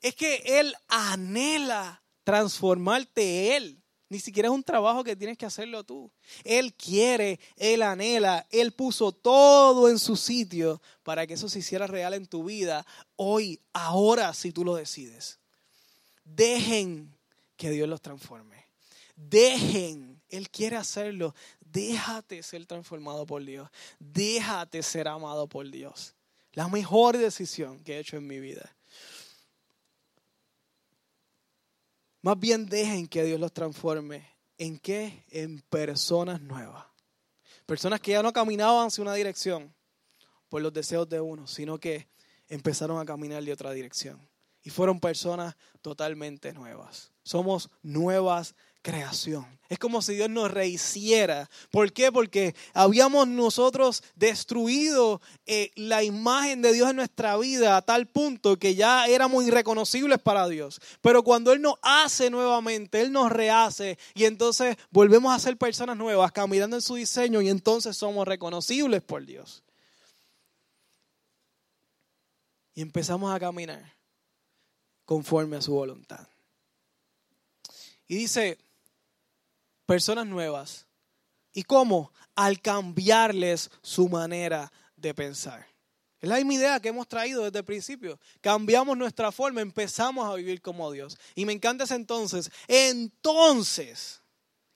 [0.00, 3.82] Es que Él anhela transformarte Él.
[4.08, 6.12] Ni siquiera es un trabajo que tienes que hacerlo tú.
[6.44, 11.86] Él quiere, Él anhela, Él puso todo en su sitio para que eso se hiciera
[11.86, 15.40] real en tu vida hoy, ahora, si tú lo decides.
[16.24, 17.16] Dejen
[17.56, 18.66] que Dios los transforme.
[19.16, 21.34] Dejen, Él quiere hacerlo.
[21.72, 23.68] Déjate ser transformado por Dios.
[23.98, 26.14] Déjate ser amado por Dios.
[26.52, 28.74] La mejor decisión que he hecho en mi vida.
[32.22, 34.26] Más bien dejen que Dios los transforme.
[34.58, 35.24] ¿En qué?
[35.30, 36.86] En personas nuevas.
[37.66, 39.74] Personas que ya no caminaban hacia una dirección
[40.48, 42.08] por los deseos de uno, sino que
[42.48, 44.28] empezaron a caminar de otra dirección.
[44.62, 47.12] Y fueron personas totalmente nuevas.
[47.22, 49.56] Somos nuevas creación.
[49.68, 51.50] Es como si Dios nos rehiciera.
[51.72, 52.12] ¿Por qué?
[52.12, 58.58] Porque habíamos nosotros destruido eh, la imagen de Dios en nuestra vida a tal punto
[58.58, 60.80] que ya éramos irreconocibles para Dios.
[61.00, 65.96] Pero cuando Él nos hace nuevamente, Él nos rehace y entonces volvemos a ser personas
[65.96, 69.64] nuevas, caminando en su diseño y entonces somos reconocibles por Dios.
[72.74, 73.96] Y empezamos a caminar
[75.04, 76.28] conforme a su voluntad.
[78.06, 78.58] Y dice,
[79.86, 80.86] personas nuevas.
[81.52, 82.12] ¿Y cómo?
[82.34, 85.66] Al cambiarles su manera de pensar.
[86.20, 88.18] Es la misma idea que hemos traído desde el principio.
[88.40, 91.16] Cambiamos nuestra forma, empezamos a vivir como Dios.
[91.34, 92.50] Y me encanta ese entonces.
[92.68, 94.22] Entonces,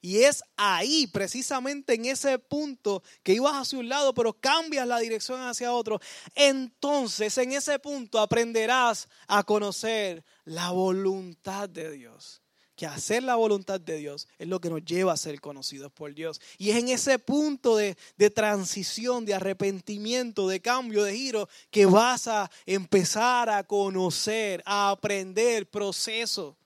[0.02, 4.98] y es ahí, precisamente en ese punto, que ibas hacia un lado, pero cambias la
[4.98, 6.00] dirección hacia otro.
[6.34, 12.39] Entonces, en ese punto aprenderás a conocer la voluntad de Dios
[12.80, 16.14] que hacer la voluntad de Dios es lo que nos lleva a ser conocidos por
[16.14, 16.40] Dios.
[16.56, 21.84] Y es en ese punto de, de, transición, de arrepentimiento, de cambio, de giro, que
[21.84, 26.56] vas a empezar a conocer, a aprender proceso.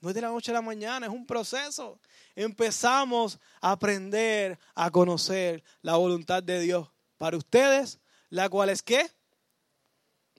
[0.00, 2.00] No es de la noche a la mañana, es un proceso.
[2.34, 9.08] Empezamos a aprender a conocer la voluntad de Dios para ustedes, la cual es qué?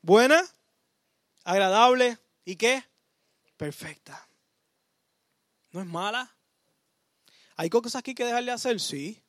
[0.02, 0.44] Buena,
[1.46, 2.84] agradable y qué?
[3.56, 4.28] Perfecta.
[5.74, 6.32] ¿No es mala?
[7.56, 8.80] ¿Hay cosas aquí que dejarle hacer?
[8.80, 9.22] Sí.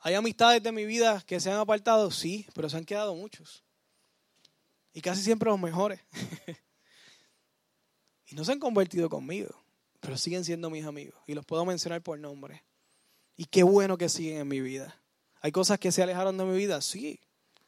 [0.00, 2.10] ¿Hay amistades de mi vida que se han apartado?
[2.10, 3.64] Sí, pero se han quedado muchos.
[4.92, 6.00] Y casi siempre los mejores.
[8.26, 9.48] y no se han convertido conmigo,
[9.98, 11.18] pero siguen siendo mis amigos.
[11.26, 12.62] Y los puedo mencionar por nombre.
[13.34, 15.00] Y qué bueno que siguen en mi vida.
[15.40, 16.82] ¿Hay cosas que se alejaron de mi vida?
[16.82, 17.18] Sí.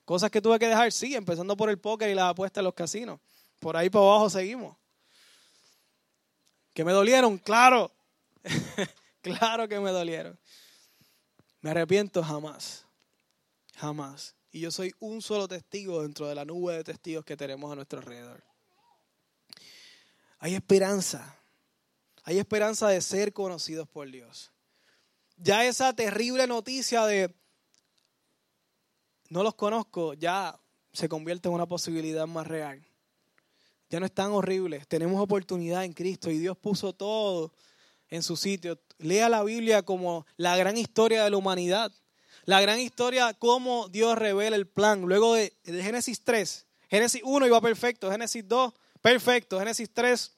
[0.04, 2.74] Cosas que tuve que dejar, sí, empezando por el póker y las apuestas en los
[2.74, 3.18] casinos.
[3.58, 4.76] Por ahí para abajo seguimos.
[6.72, 7.38] ¿Que me dolieron?
[7.38, 7.92] Claro.
[9.22, 10.38] claro que me dolieron.
[11.60, 12.86] Me arrepiento jamás.
[13.76, 14.34] Jamás.
[14.52, 17.74] Y yo soy un solo testigo dentro de la nube de testigos que tenemos a
[17.74, 18.42] nuestro alrededor.
[20.38, 21.36] Hay esperanza.
[22.24, 24.52] Hay esperanza de ser conocidos por Dios.
[25.36, 27.34] Ya esa terrible noticia de
[29.28, 30.58] no los conozco, ya
[30.92, 32.89] se convierte en una posibilidad más real
[33.90, 34.84] ya no es tan horrible.
[34.86, 37.52] Tenemos oportunidad en Cristo y Dios puso todo
[38.08, 38.80] en su sitio.
[38.98, 41.92] Lea la Biblia como la gran historia de la humanidad.
[42.44, 45.02] La gran historia, cómo Dios revela el plan.
[45.02, 48.72] Luego de, Génesis 3, Génesis 1 iba perfecto, Génesis 2,
[49.02, 50.32] perfecto, Génesis 3,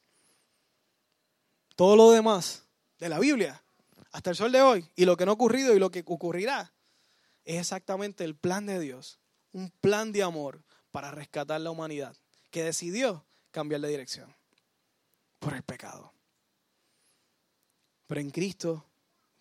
[1.76, 2.64] todo lo demás
[2.98, 3.62] de la Biblia,
[4.10, 6.72] hasta el sol de hoy, y lo que no ha ocurrido y lo que ocurrirá,
[7.44, 9.18] es exactamente el plan de Dios.
[9.52, 12.16] Un plan de amor para rescatar la humanidad,
[12.50, 14.34] que decidió cambiar de dirección
[15.38, 16.12] por el pecado.
[18.08, 18.84] Pero en Cristo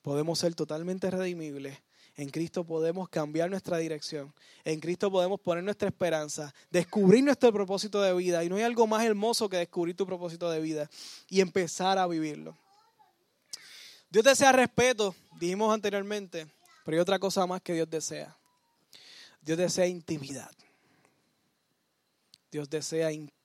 [0.01, 1.77] podemos ser totalmente redimibles.
[2.15, 4.33] En Cristo podemos cambiar nuestra dirección.
[4.63, 8.43] En Cristo podemos poner nuestra esperanza, descubrir nuestro propósito de vida.
[8.43, 10.89] Y no hay algo más hermoso que descubrir tu propósito de vida
[11.29, 12.57] y empezar a vivirlo.
[14.09, 16.47] Dios desea respeto, dijimos anteriormente,
[16.83, 18.37] pero hay otra cosa más que Dios desea.
[19.41, 20.51] Dios desea intimidad.
[22.51, 23.40] Dios desea intimidad.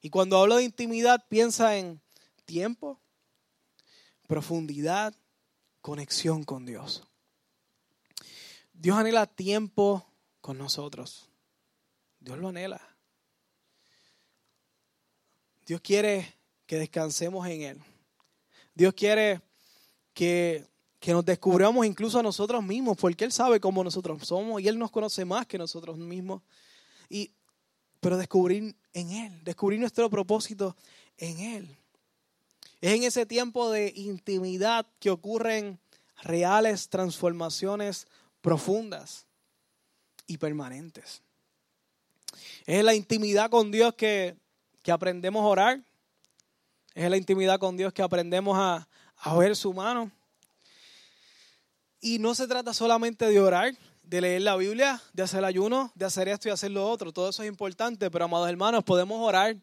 [0.00, 2.00] Y cuando hablo de intimidad, piensa en
[2.44, 3.00] tiempo,
[4.26, 5.14] profundidad,
[5.80, 7.04] conexión con Dios.
[8.72, 10.06] Dios anhela tiempo
[10.40, 11.28] con nosotros.
[12.20, 12.80] Dios lo anhela.
[15.66, 16.34] Dios quiere
[16.66, 17.82] que descansemos en Él.
[18.74, 19.40] Dios quiere
[20.12, 20.66] que,
[21.00, 24.78] que, nos descubramos incluso a nosotros mismos, porque Él sabe cómo nosotros somos y Él
[24.78, 26.42] nos conoce más que nosotros mismos.
[27.08, 27.30] Y,
[28.04, 30.76] pero descubrir en Él, descubrir nuestro propósito
[31.16, 31.76] en Él.
[32.82, 35.78] Es en ese tiempo de intimidad que ocurren
[36.22, 38.06] reales transformaciones
[38.42, 39.24] profundas
[40.26, 41.22] y permanentes.
[42.66, 44.36] Es en la intimidad con Dios que,
[44.82, 45.80] que aprendemos a orar.
[46.94, 48.86] Es en la intimidad con Dios que aprendemos a,
[49.16, 50.10] a ver su mano.
[52.02, 56.04] Y no se trata solamente de orar, de leer la Biblia, de hacer ayuno, de
[56.04, 57.12] hacer esto y hacer lo otro.
[57.12, 59.56] Todo eso es importante, pero amados hermanos, podemos orar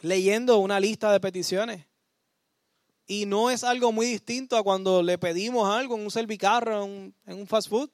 [0.00, 1.86] leyendo una lista de peticiones.
[3.06, 7.14] Y no es algo muy distinto a cuando le pedimos algo en un servicarro, en
[7.26, 7.90] un, fast food.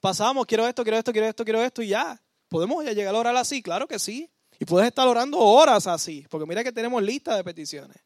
[0.00, 2.20] Pasamos, quiero esto, quiero esto, quiero esto, quiero esto y ya.
[2.48, 3.62] ¿Podemos ya llegar a orar así?
[3.62, 4.30] Claro que sí.
[4.60, 7.96] Y puedes estar orando horas así, porque mira que tenemos lista de peticiones.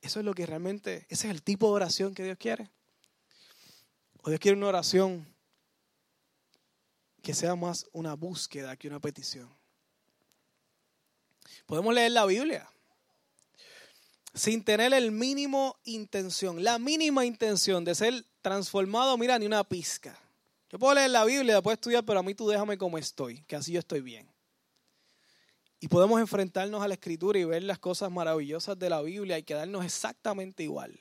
[0.00, 2.70] Eso es lo que realmente, ese es el tipo de oración que Dios quiere.
[4.22, 5.26] O Dios quiere una oración
[7.22, 9.48] que sea más una búsqueda que una petición.
[11.66, 12.68] Podemos leer la Biblia
[14.34, 20.16] sin tener el mínimo intención, la mínima intención de ser transformado, mira, ni una pizca.
[20.70, 23.56] Yo puedo leer la Biblia, puedo estudiar, pero a mí tú déjame como estoy, que
[23.56, 24.28] así yo estoy bien.
[25.80, 29.42] Y podemos enfrentarnos a la escritura y ver las cosas maravillosas de la Biblia y
[29.42, 31.00] quedarnos exactamente igual.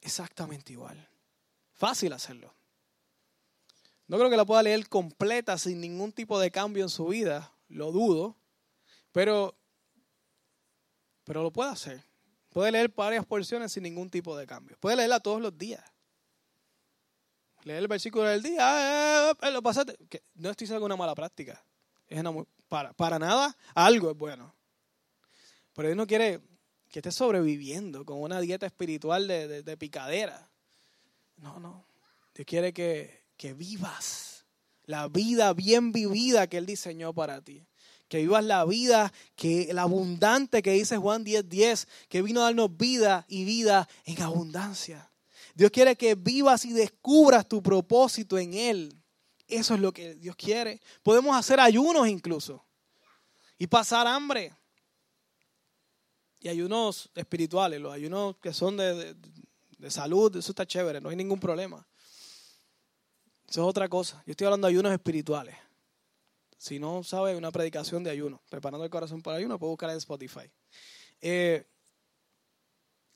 [0.00, 1.08] Exactamente igual.
[1.74, 2.54] Fácil hacerlo.
[4.06, 7.52] No creo que la pueda leer completa sin ningún tipo de cambio en su vida,
[7.68, 8.36] lo dudo,
[9.12, 9.56] pero
[11.24, 12.04] pero lo puede hacer.
[12.50, 14.76] Puede leer varias porciones sin ningún tipo de cambio.
[14.78, 15.82] Puede leerla todos los días.
[17.64, 19.96] Leer el versículo del día, ah, eh, eh, lo pasaste.
[20.34, 21.64] no estoy diciendo una mala práctica.
[22.06, 22.22] Es
[22.68, 24.54] para, para nada, algo es bueno.
[25.72, 26.40] Pero Dios no quiere
[26.90, 30.48] que estés sobreviviendo con una dieta espiritual de, de, picadera.
[31.36, 31.86] No, no.
[32.34, 34.46] Dios quiere que, que vivas
[34.84, 37.66] la vida bien vivida que Él diseñó para ti
[38.08, 42.44] que vivas la vida, que la abundante que dice Juan 10:10, 10, que vino a
[42.44, 45.10] darnos vida y vida en abundancia.
[45.54, 48.96] Dios quiere que vivas y descubras tu propósito en Él.
[49.46, 50.80] Eso es lo que Dios quiere.
[51.02, 52.64] Podemos hacer ayunos incluso
[53.58, 54.54] y pasar hambre.
[56.40, 59.16] Y ayunos espirituales, los ayunos que son de
[59.90, 61.86] salud, eso está chévere, no hay ningún problema.
[63.48, 64.22] Eso es otra cosa.
[64.26, 65.56] Yo estoy hablando de ayunos espirituales.
[66.58, 69.98] Si no sabe, una predicación de ayuno, preparando el corazón para ayuno, puede buscar en
[69.98, 70.50] Spotify.
[71.20, 71.66] Eh,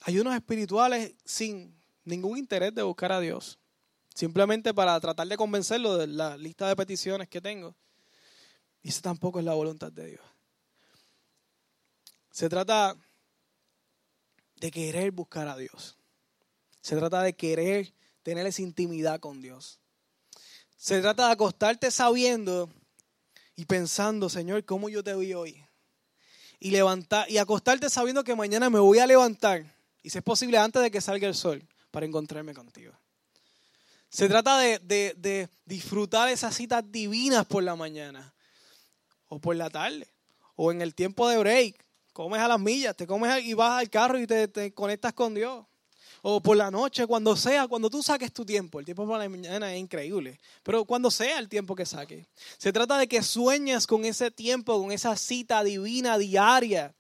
[0.03, 3.59] ayunos espirituales sin ningún interés de buscar a Dios,
[4.15, 7.75] simplemente para tratar de convencerlo de la lista de peticiones que tengo.
[8.83, 10.23] Y eso tampoco es la voluntad de Dios.
[12.31, 12.97] Se trata
[14.57, 15.98] de querer buscar a Dios.
[16.89, 19.79] Se trata de querer tener esa intimidad con Dios.
[20.79, 22.71] Se trata de acostarte sabiendo
[23.57, 25.63] y pensando, Señor, ¿cómo yo te vi hoy?
[26.59, 29.71] Y levantar y acostarte sabiendo que mañana me voy a levantar,
[30.03, 32.95] y si es posible antes de que salga el sol, para encontrarme contigo.
[34.09, 38.33] Se trata de, de disfrutar esas citas divinas por la mañana,
[39.27, 40.09] o por la tarde,
[40.57, 41.85] o en el tiempo de break.
[42.15, 45.35] Comes a las millas, te comes y vas al carro y te, te conectas con
[45.35, 45.67] Dios
[46.23, 48.79] o por la noche, cuando sea, cuando tú saques tu tiempo.
[48.79, 52.27] El tiempo por la mañana es increíble, pero cuando sea el tiempo que saques.
[52.59, 56.95] Se trata de que sueñes con ese tiempo, con esa cita divina diaria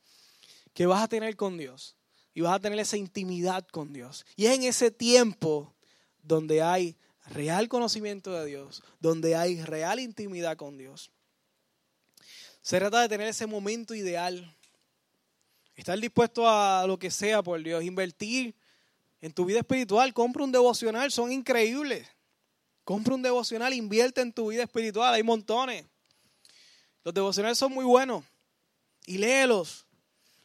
[0.74, 1.96] que vas a tener con Dios
[2.34, 4.24] y vas a tener esa intimidad con Dios.
[4.36, 5.74] Y es en ese tiempo
[6.22, 6.96] donde hay
[7.30, 11.10] real conocimiento de Dios, donde hay real intimidad con Dios.
[12.62, 14.54] Se trata de tener ese momento ideal,
[15.74, 18.54] estar dispuesto a lo que sea por Dios, invertir
[19.20, 22.06] en tu vida espiritual, compra un devocional, son increíbles.
[22.84, 25.84] Compra un devocional, invierte en tu vida espiritual, hay montones.
[27.04, 28.24] Los devocionales son muy buenos
[29.06, 29.86] y léelos.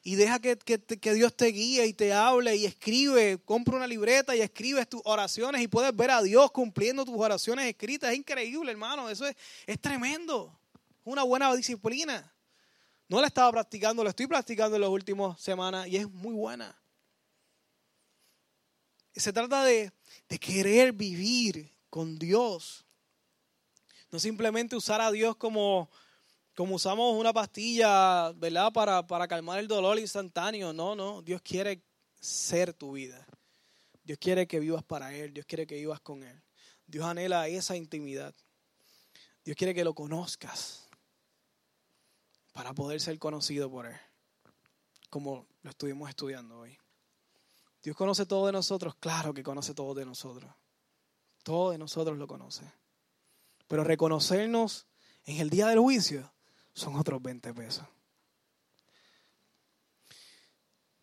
[0.06, 4.36] y deja que, que, Dios te guíe y te hable y escribe, compra una libreta
[4.36, 8.12] y escribes tus oraciones y puedes ver a Dios cumpliendo tus oraciones escritas.
[8.12, 10.60] Es increíble, hermano, eso es, es tremendo.
[11.06, 12.30] Una buena disciplina.
[13.08, 16.78] No la estaba practicando, la estoy practicando en las últimas semanas y es muy buena.
[19.16, 19.92] Se trata de,
[20.40, 22.86] querer vivir con Dios.
[24.12, 25.90] No simplemente usar a Dios como
[26.58, 28.72] usamos una pastilla, ¿verdad?
[28.72, 30.74] Para calmar el dolor instantáneo.
[30.74, 31.22] No, no.
[31.22, 31.84] Dios quiere
[32.20, 33.26] ser tu vida.
[34.04, 35.34] Dios quiere que vivas para Él.
[35.34, 36.42] Dios quiere que vivas con Él.
[36.86, 38.36] Dios anhela esa intimidad.
[39.44, 40.90] Dios quiere que lo conozcas
[42.54, 43.98] para poder ser conocido por Él,
[45.10, 46.78] como lo estuvimos estudiando hoy.
[47.84, 50.50] Dios conoce todo de nosotros, claro que conoce todo de nosotros.
[51.44, 52.64] Todo de nosotros lo conoce.
[53.68, 54.88] Pero reconocernos
[55.26, 56.32] en el día del juicio
[56.74, 57.86] son otros 20 pesos.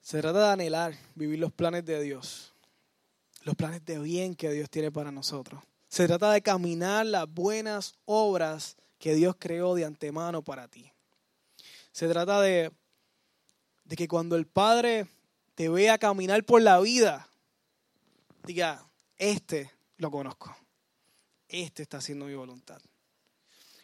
[0.00, 2.54] Se trata de anhelar, vivir los planes de Dios,
[3.42, 5.62] los planes de bien que Dios tiene para nosotros.
[5.88, 10.90] Se trata de caminar las buenas obras que Dios creó de antemano para ti.
[11.92, 12.72] Se trata de,
[13.84, 15.06] de que cuando el Padre
[15.60, 17.28] te vea caminar por la vida,
[18.44, 20.56] diga, este lo conozco,
[21.48, 22.80] este está haciendo mi voluntad.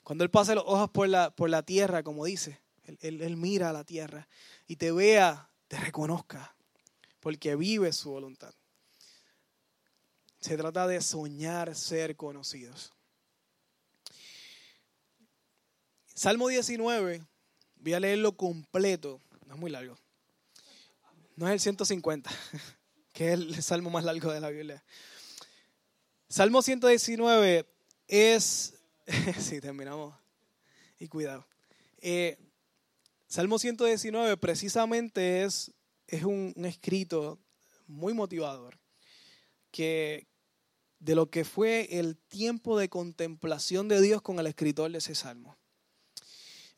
[0.03, 3.69] Cuando Él pase los ojos por la, por la tierra, como dice, él, él, mira
[3.69, 4.27] a la tierra
[4.67, 6.57] y te vea, te reconozca,
[7.21, 8.55] porque vive su voluntad.
[10.41, 12.95] Se trata de soñar ser conocidos.
[16.07, 17.23] Salmo 19,
[17.75, 19.99] voy a leerlo completo, no es muy largo.
[21.37, 22.31] No es el 150,
[23.13, 24.83] que es el salmo más largo de la Biblia.
[26.29, 27.67] Salmo 119
[28.09, 28.77] es
[29.39, 30.15] sí, terminamos.
[30.99, 31.47] Y cuidado.
[31.99, 32.39] Eh,
[33.29, 35.73] Salmo 119 precisamente es,
[36.07, 37.39] es un, escrito
[37.87, 38.79] muy motivador
[39.71, 40.27] que
[40.99, 45.15] de lo que fue el tiempo de contemplación de Dios con el escritor de ese
[45.15, 45.57] salmo.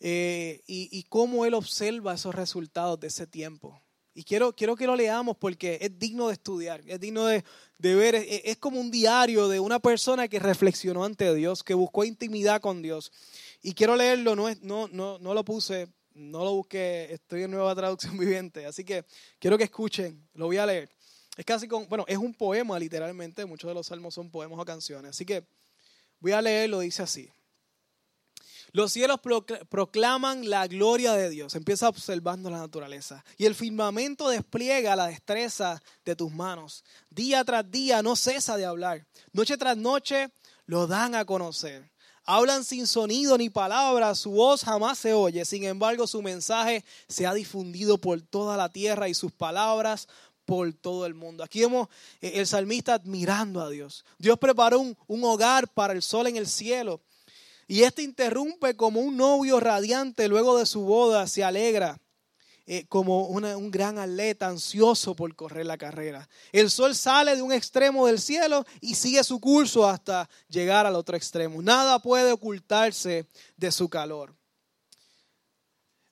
[0.01, 3.83] Eh, y, y, cómo él observa esos resultados de ese tiempo.
[4.19, 7.45] Y quiero, quiero que lo leamos porque es digno de estudiar, es digno de,
[7.79, 12.61] ver, es, como un diario de una persona que reflexionó ante Dios, que buscó intimidad
[12.61, 13.13] con Dios.
[13.63, 17.77] Y quiero leerlo, no, no, no, no lo puse, no lo busqué, estoy en nueva
[17.77, 19.05] traducción viviente, así que
[19.39, 20.91] quiero que escuchen, lo voy a leer.
[21.37, 24.65] Es casi con, bueno, es un poema literalmente, muchos de los salmos son poemas o
[24.65, 25.45] canciones, así que
[26.19, 27.31] voy a leerlo, dice así.
[28.73, 29.21] Los cielos
[29.69, 31.55] proclaman la gloria de Dios.
[31.55, 33.25] Empieza observando la naturaleza.
[33.37, 36.85] Y el firmamento despliega la destreza de tus manos.
[37.11, 39.07] Día tras día no cesa de hablar.
[39.33, 40.31] Noche tras noche
[40.67, 41.91] lo dan a conocer.
[42.25, 45.47] Hablan sin sonido ni palabras, su voz jamás se oye.
[45.47, 50.09] Sin embargo, su mensaje se ha difundido por toda la tierra y sus palabras
[50.45, 51.43] por todo el mundo.
[51.43, 51.89] Aquí vemos
[52.21, 54.05] eh, el salmista admirando a Dios.
[54.19, 57.01] Dios preparó un hogar para el sol en el cielo
[57.69, 62.01] y este interrumpe como un novio radiante luego de su boda, se alegra.
[62.71, 66.29] Eh, como un gran atleta ansioso por correr la carrera.
[66.53, 70.95] El sol sale de un extremo del cielo y sigue su curso hasta llegar al
[70.95, 71.63] otro extremo.
[71.63, 74.38] Nada puede ocultarse de su calor.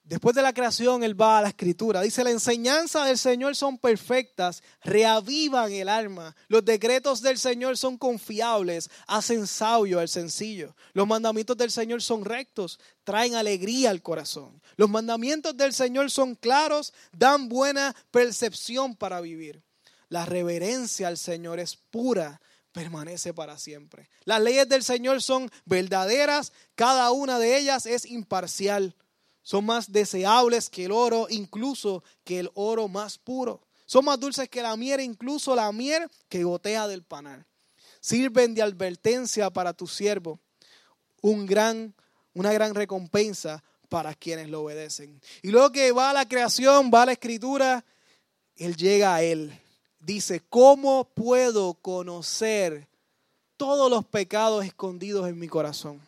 [0.07, 1.99] Después de la creación, Él va a la escritura.
[1.99, 6.33] Dice, la enseñanza del Señor son perfectas, reavivan el alma.
[6.47, 10.77] Los decretos del Señor son confiables, hacen sabio al sencillo.
[10.93, 14.61] Los mandamientos del Señor son rectos, traen alegría al corazón.
[14.77, 19.61] Los mandamientos del Señor son claros, dan buena percepción para vivir.
[20.07, 22.39] La reverencia al Señor es pura,
[22.71, 24.07] permanece para siempre.
[24.23, 28.95] Las leyes del Señor son verdaderas, cada una de ellas es imparcial
[29.47, 33.61] son más deseables que el oro, incluso que el oro más puro.
[33.85, 37.45] Son más dulces que la miel, incluso la miel que gotea del panal.
[38.01, 40.37] Sirven de advertencia para tu siervo,
[41.21, 41.93] un gran,
[42.33, 45.21] una gran recompensa para quienes lo obedecen.
[45.41, 47.85] Y luego que va a la creación, va a la escritura,
[48.57, 49.57] Él llega a Él.
[50.01, 52.85] Dice, ¿cómo puedo conocer
[53.55, 56.05] todos los pecados escondidos en mi corazón?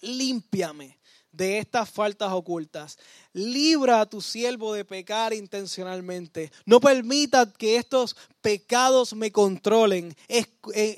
[0.00, 0.98] Límpiame
[1.32, 2.98] de estas faltas ocultas.
[3.32, 6.50] Libra a tu siervo de pecar intencionalmente.
[6.64, 10.14] No permita que estos pecados me controlen.
[10.28, 10.46] E,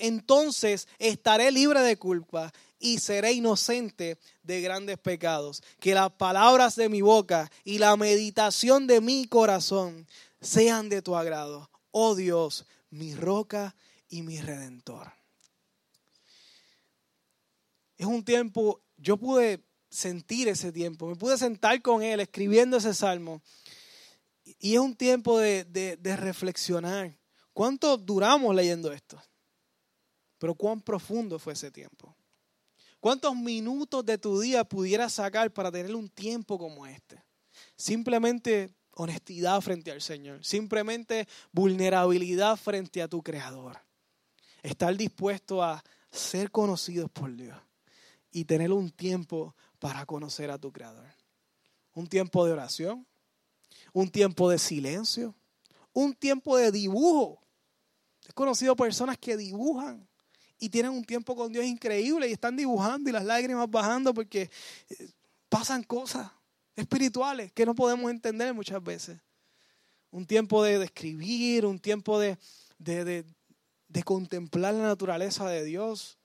[0.00, 5.62] entonces estaré libre de culpa y seré inocente de grandes pecados.
[5.78, 10.06] Que las palabras de mi boca y la meditación de mi corazón
[10.40, 11.70] sean de tu agrado.
[11.90, 13.74] Oh Dios, mi roca
[14.08, 15.12] y mi redentor.
[17.98, 21.08] Es un tiempo, yo pude sentir ese tiempo.
[21.08, 23.42] Me pude sentar con él escribiendo ese salmo
[24.58, 27.14] Y es un tiempo de, de reflexionar.
[27.52, 29.20] ¿Cuánto duramos leyendo esto?
[30.38, 32.16] Pero cuán profundo fue ese tiempo.
[33.00, 37.22] ¿Cuántos minutos de tu día pudieras sacar para tener un tiempo como este?
[37.76, 43.80] Simplemente honestidad frente al Señor, simplemente vulnerabilidad frente a tu Creador.
[44.62, 47.56] Estar dispuesto a ser conocidos por Dios
[48.30, 51.06] y tener un tiempo para conocer a tu Creador.
[51.94, 53.06] Un tiempo de oración,
[53.92, 55.34] un tiempo de silencio,
[55.92, 57.42] un tiempo de dibujo.
[58.28, 60.08] He conocido personas que dibujan
[60.58, 64.50] y tienen un tiempo con Dios increíble y están dibujando y las lágrimas bajando porque
[64.90, 65.10] eh,
[65.48, 66.30] pasan cosas
[66.76, 69.18] espirituales que no podemos entender muchas veces.
[70.10, 72.36] Un tiempo de escribir, un tiempo de,
[72.78, 73.24] de,
[73.88, 76.19] de contemplar la naturaleza de Dios.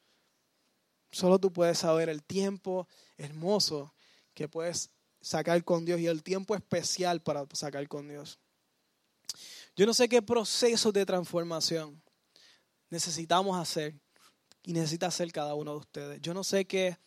[1.16, 3.93] Solo tú puedes saber el tiempo hermoso
[4.34, 4.89] que puedes
[5.22, 8.38] sacar con Dios y el tiempo especial para sacar con Dios.
[9.78, 12.01] Yo no sé qué proceso de transformación
[12.89, 13.95] necesitamos hacer
[14.61, 16.22] y necesita hacer cada uno de ustedes.
[16.22, 16.97] Yo no sé qué,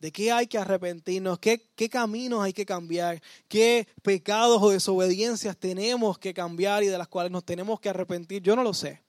[0.00, 5.56] de qué hay que arrepentirnos, qué, qué caminos hay que cambiar, qué pecados o desobediencias
[5.56, 8.42] tenemos que cambiar y de las cuales nos tenemos que arrepentir.
[8.42, 9.00] Yo no lo sé.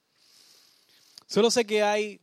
[1.25, 2.21] Solo sé que hay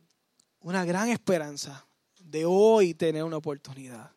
[0.61, 1.83] una gran esperanza
[2.29, 4.11] de hoy tener una oportunidad.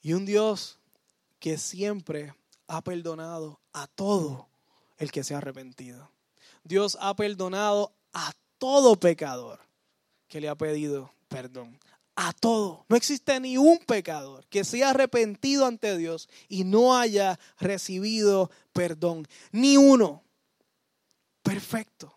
[0.00, 0.78] Y un Dios
[1.38, 2.34] que siempre
[2.66, 4.48] ha perdonado a todo
[4.98, 6.10] el que se ha arrepentido.
[6.62, 9.60] Dios ha perdonado a todo pecador
[10.28, 11.78] que le ha pedido perdón.
[12.16, 12.86] A todo.
[12.88, 18.50] No existe ni un pecador que se haya arrepentido ante Dios y no haya recibido
[18.72, 19.26] perdón.
[19.50, 20.22] Ni uno.
[21.42, 22.16] Perfecto.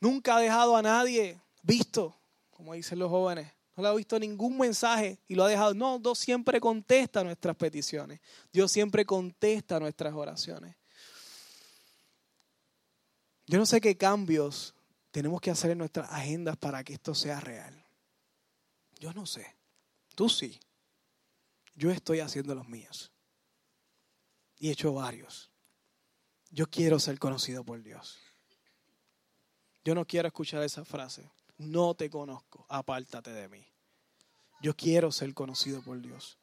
[0.00, 2.15] Nunca ha dejado a nadie visto,
[2.56, 3.52] como dicen los jóvenes.
[3.76, 5.74] No le ha visto ningún mensaje y lo ha dejado.
[5.74, 8.20] No, Dios siempre contesta nuestras peticiones.
[8.50, 10.74] Dios siempre contesta nuestras oraciones.
[13.46, 14.74] Yo no sé qué cambios
[15.10, 17.84] tenemos que hacer en nuestras agendas para que esto sea real?
[18.98, 19.54] Yo no sé.
[20.14, 20.58] Tú sí.
[21.74, 23.12] Yo estoy haciendo los míos.
[24.58, 25.50] Y he hecho varios.
[26.50, 28.18] Yo quiero ser conocido por Dios.
[29.84, 31.30] Yo no quiero escuchar esa frase.
[31.58, 33.66] No te conozco, apártate de mí.
[34.62, 36.38] Yo quiero ser conocido por Dios.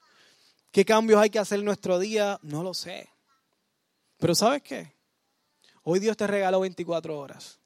[0.71, 2.39] ¿Qué cambios hay que hacer en nuestro día?
[2.41, 3.09] No lo sé.
[4.17, 4.93] Pero ¿sabes qué?
[5.83, 7.59] Hoy Dios te regaló 24 horas.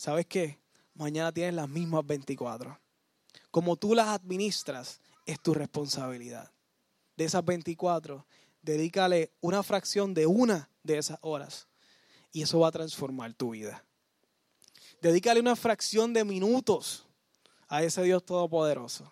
[0.00, 0.58] ¿sabes qué?
[0.94, 2.80] Mañana tienes las mismas 24.
[3.50, 6.50] Como tú las administras, es tu responsabilidad.
[7.18, 8.26] De esas 24,
[8.62, 11.68] dedícale una fracción de una de esas horas
[12.32, 13.84] y eso va a transformar tu vida.
[15.00, 17.06] Dedícale una fracción de minutos
[17.68, 19.10] a ese Dios todopoderoso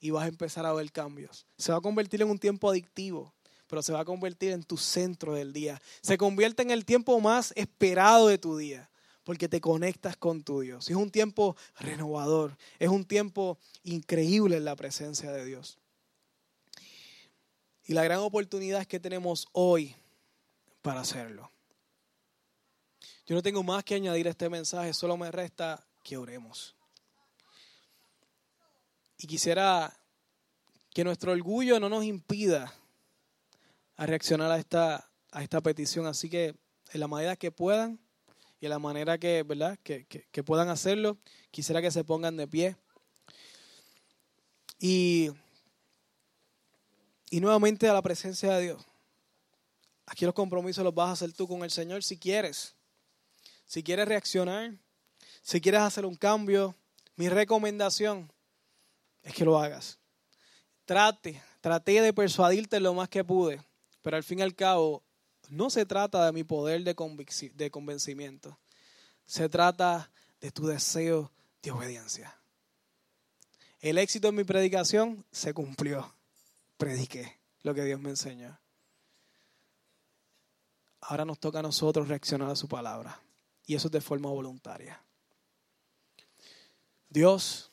[0.00, 1.46] y vas a empezar a ver cambios.
[1.58, 3.34] Se va a convertir en un tiempo adictivo,
[3.66, 5.80] pero se va a convertir en tu centro del día.
[6.02, 8.90] Se convierte en el tiempo más esperado de tu día
[9.24, 10.88] porque te conectas con tu Dios.
[10.88, 15.78] Es un tiempo renovador, es un tiempo increíble en la presencia de Dios.
[17.86, 19.96] Y la gran oportunidad que tenemos hoy
[20.82, 21.50] para hacerlo.
[23.26, 26.76] Yo no tengo más que añadir a este mensaje, solo me resta que oremos.
[29.18, 29.96] Y quisiera
[30.92, 32.72] que nuestro orgullo no nos impida
[33.96, 36.54] a reaccionar a esta, a esta petición, así que
[36.92, 37.98] en la medida que puedan,
[38.60, 39.78] y de la manera que, ¿verdad?
[39.82, 40.06] Que,
[40.44, 41.18] puedan hacerlo,
[41.50, 42.76] quisiera que se pongan de pie.
[44.78, 45.30] Y,
[47.30, 48.84] y nuevamente a la presencia de Dios.
[50.06, 52.74] Aquí los compromisos los vas a hacer tú con el Señor si quieres.
[53.66, 54.72] Si quieres reaccionar,
[55.42, 56.74] si quieres hacer un cambio,
[57.16, 58.32] mi recomendación
[59.22, 59.98] es que lo hagas.
[60.84, 63.62] Trate, traté de persuadirte lo más que pude,
[64.02, 65.02] pero al fin y al cabo
[65.48, 66.94] no se trata de mi poder de,
[67.54, 68.58] de convencimiento.
[69.26, 70.10] Se trata
[70.40, 71.30] de tu deseo
[71.62, 72.38] de obediencia.
[73.80, 76.14] El éxito en mi predicación se cumplió.
[76.76, 78.58] Prediqué lo que Dios me enseñó.
[81.00, 83.20] Ahora nos toca a nosotros reaccionar a su palabra.
[83.66, 85.00] Y eso es de forma voluntaria.
[87.08, 87.70] Dios,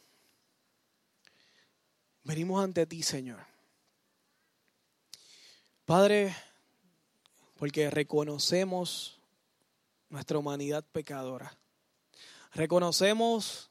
[2.23, 3.39] venimos ante ti, Señor.
[5.85, 6.35] Padre,
[7.57, 9.19] porque reconocemos
[10.09, 11.57] nuestra humanidad pecadora.
[12.53, 13.69] Reconocemos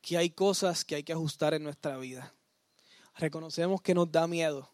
[0.00, 2.34] que hay cosas que hay que ajustar en nuestra vida.
[3.16, 4.70] Reconocemos que nos da miedo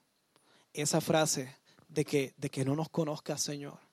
[0.72, 1.54] esa frase
[1.88, 3.88] de que, de que no nos conozca, Señor.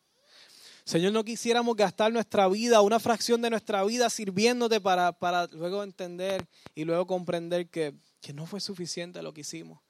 [0.86, 5.84] Señor, no quisiéramos gastar nuestra vida, una fracción de nuestra vida sirviéndote para, para luego
[5.84, 9.82] entender y luego comprender que, que no fue suficiente lo que hicimos.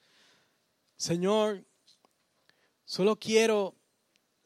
[0.97, 1.65] Señor,
[2.85, 3.75] solo quiero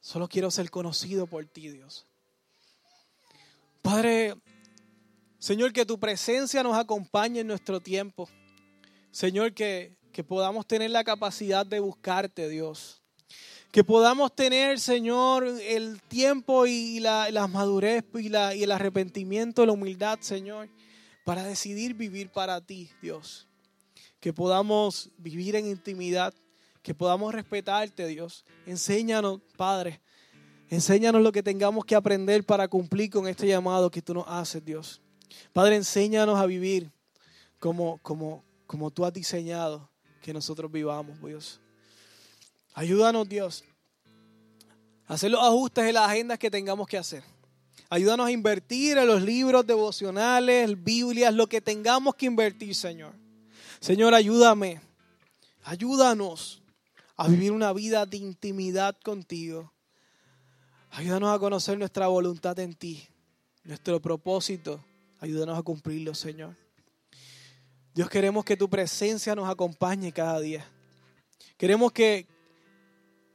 [0.02, 2.08] Solo quiero ser conocido por ti, Dios.
[3.82, 4.36] Padre,
[5.39, 8.30] Señor, que tu presencia nos acompañe en nuestro tiempo.
[9.12, 13.02] Señor, que, que podamos tener la capacidad de buscarte, Dios.
[13.72, 18.28] Que podamos tener, Señor, el tiempo y la, madurez y,
[18.63, 20.70] el arrepentimiento, la humildad, Señor,
[21.24, 23.47] para decidir vivir para ti, Dios.
[24.20, 26.34] Que podamos vivir en intimidad,
[26.82, 28.43] que podamos respetarte, Dios.
[28.65, 30.01] Enséñanos, Padre.
[30.70, 34.65] Enséñanos lo que tengamos que aprender para cumplir con este llamado que tú nos haces,
[34.65, 34.99] Dios.
[35.53, 36.91] Padre, enséñanos a vivir
[37.59, 39.91] como, como, como tú has diseñado
[40.24, 41.61] que nosotros vivamos, Dios.
[42.80, 43.65] Ayúdanos, Dios,
[45.05, 47.21] a hacer los ajustes en las agendas que tengamos que hacer.
[47.89, 53.11] Ayúdanos a invertir en los libros devocionales, Biblias, lo que tengamos que invertir, Señor.
[53.82, 54.80] Señor, ayúdame.
[55.65, 56.61] Ayúdanos
[57.17, 59.73] a vivir una vida de intimidad contigo.
[60.91, 63.05] Ayúdanos a conocer nuestra voluntad en ti,
[63.65, 64.82] nuestro propósito.
[65.19, 66.55] Ayúdanos a cumplirlo, Señor.
[67.93, 70.65] Dios, queremos que tu presencia nos acompañe cada día.
[71.57, 72.39] Queremos que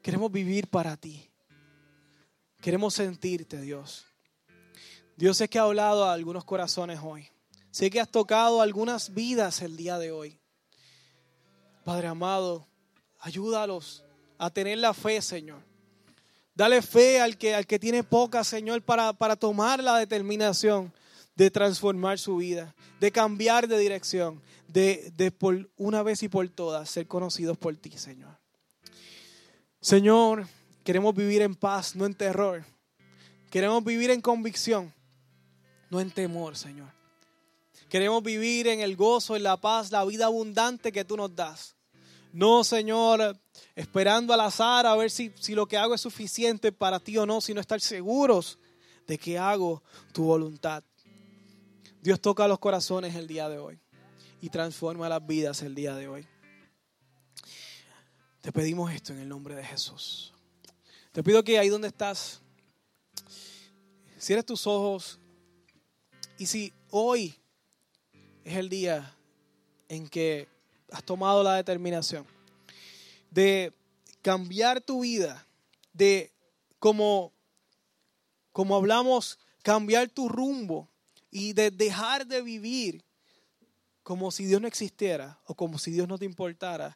[0.05, 1.31] queremos vivir para ti.
[2.61, 4.05] Queremos sentirte, Dios.
[5.17, 7.27] Dios sé que ha hablado a algunos corazones hoy.
[7.71, 10.39] Sé que has tocado algunas vidas el día de hoy.
[11.85, 12.69] Padre amado,
[13.19, 14.05] ayúdalos
[14.37, 15.63] a tener la fe, Señor.
[16.55, 20.93] Dale fe al que, al que tiene poca, Señor, para, para tomar la determinación
[21.35, 26.47] de transformar su vida, de cambiar de dirección, de, de por una vez y por
[26.51, 28.44] todas ser conocidos por ti, Señor.
[29.85, 30.49] Señor,
[30.83, 32.65] queremos vivir en paz, no en terror.
[33.51, 34.95] Queremos vivir en convicción,
[35.91, 36.89] no en temor, Señor.
[37.91, 41.77] Queremos vivir en el gozo, en la paz, la vida abundante que tú nos das.
[42.33, 43.39] No, Señor,
[43.77, 47.27] esperando al azar a ver si, si lo que hago es suficiente para ti o
[47.27, 48.59] no, sino estar seguros
[49.07, 49.83] de que hago
[50.15, 50.83] tu voluntad.
[52.01, 53.79] Dios toca los corazones el día de hoy
[54.41, 56.27] y transforma las vidas el día de hoy.
[58.45, 60.35] Te pedimos esto en el nombre de Jesús.
[61.13, 62.43] Te pido que ahí donde estás,
[64.21, 65.19] cierres tus ojos
[66.37, 67.35] y si hoy
[68.45, 69.17] es el día
[69.89, 70.47] en que
[70.93, 72.27] has tomado la determinación
[73.31, 73.73] de
[74.21, 75.47] cambiar tu vida,
[75.95, 76.31] de
[76.79, 77.33] como,
[78.53, 80.91] como hablamos, cambiar tu rumbo,
[81.31, 83.03] y de dejar de vivir
[84.03, 86.95] como si Dios no existiera o como si Dios no te importara.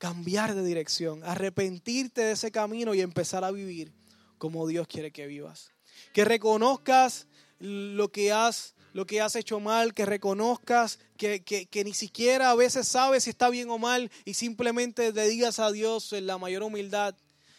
[0.00, 3.92] Cambiar de dirección, arrepentirte de ese camino y empezar a vivir
[4.38, 5.70] como Dios quiere que vivas.
[6.14, 7.26] Que reconozcas
[7.58, 12.54] lo que has, lo que has hecho mal, que reconozcas que, que, ni siquiera a
[12.54, 16.38] veces sabes si está bien o mal y simplemente le digas a Dios en la
[16.38, 17.14] mayor humildad,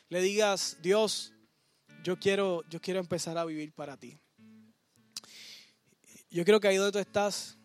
[0.09, 1.33] le digas, Dios,
[2.03, 4.19] yo quiero, yo quiero empezar a vivir para ti.
[6.31, 7.59] Yo creo que ahí donde tú estás,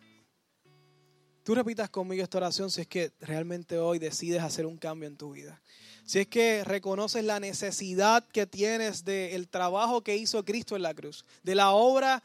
[1.47, 5.15] tú repitas conmigo esta oración si es que realmente hoy decides hacer un cambio en
[5.15, 5.61] tu vida.
[6.05, 10.93] Si es que reconoces la necesidad que tienes del trabajo que hizo Cristo en la
[10.93, 12.21] cruz, de la obra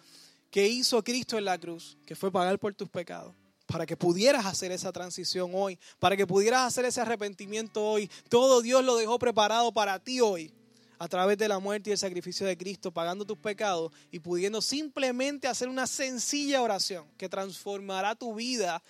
[0.51, 3.33] que hizo Cristo en la cruz, que fue pagar por tus pecados,
[3.67, 8.11] para que pudieras hacer esa transición hoy, para que pudieras hacer ese arrepentimiento hoy.
[8.29, 10.53] Todo Dios lo dejó preparado para ti hoy
[10.99, 14.61] a través de la muerte y el sacrificio de Cristo, pagando tus pecados y pudiendo
[14.61, 18.83] simplemente hacer una sencilla oración que transformará tu vida,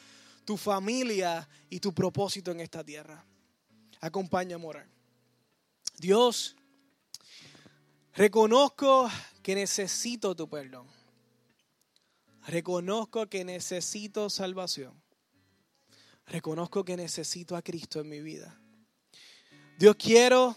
[0.44, 3.24] tu familia y tu propósito en esta tierra.
[4.00, 4.88] Acompáñame a.
[5.98, 6.56] Dios,
[8.14, 9.08] reconozco
[9.42, 10.86] que necesito tu perdón.
[12.46, 15.00] Reconozco que necesito salvación.
[16.26, 18.58] Reconozco que necesito a Cristo en mi vida.
[19.78, 20.56] Dios, quiero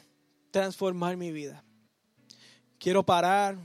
[0.52, 1.64] transformar mi vida.
[2.80, 3.58] Quiero parar,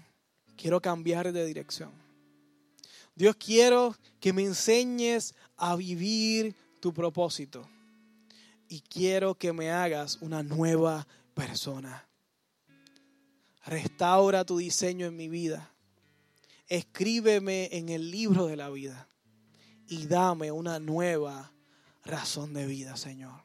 [0.56, 1.92] quiero cambiar de dirección.
[3.14, 7.68] Dios, quiero que me enseñes a vivir tu propósito.
[8.68, 12.08] Y quiero que me hagas una nueva persona.
[13.66, 15.70] Restaura tu diseño en mi vida.
[16.66, 19.06] Escríbeme en el libro de la vida.
[19.86, 21.52] Y dame una nueva
[22.04, 23.44] razón de vida, Señor.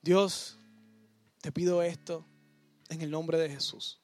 [0.00, 0.58] Dios,
[1.40, 2.24] te pido esto
[2.88, 4.00] en el nombre de Jesús.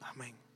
[0.00, 0.47] Amén.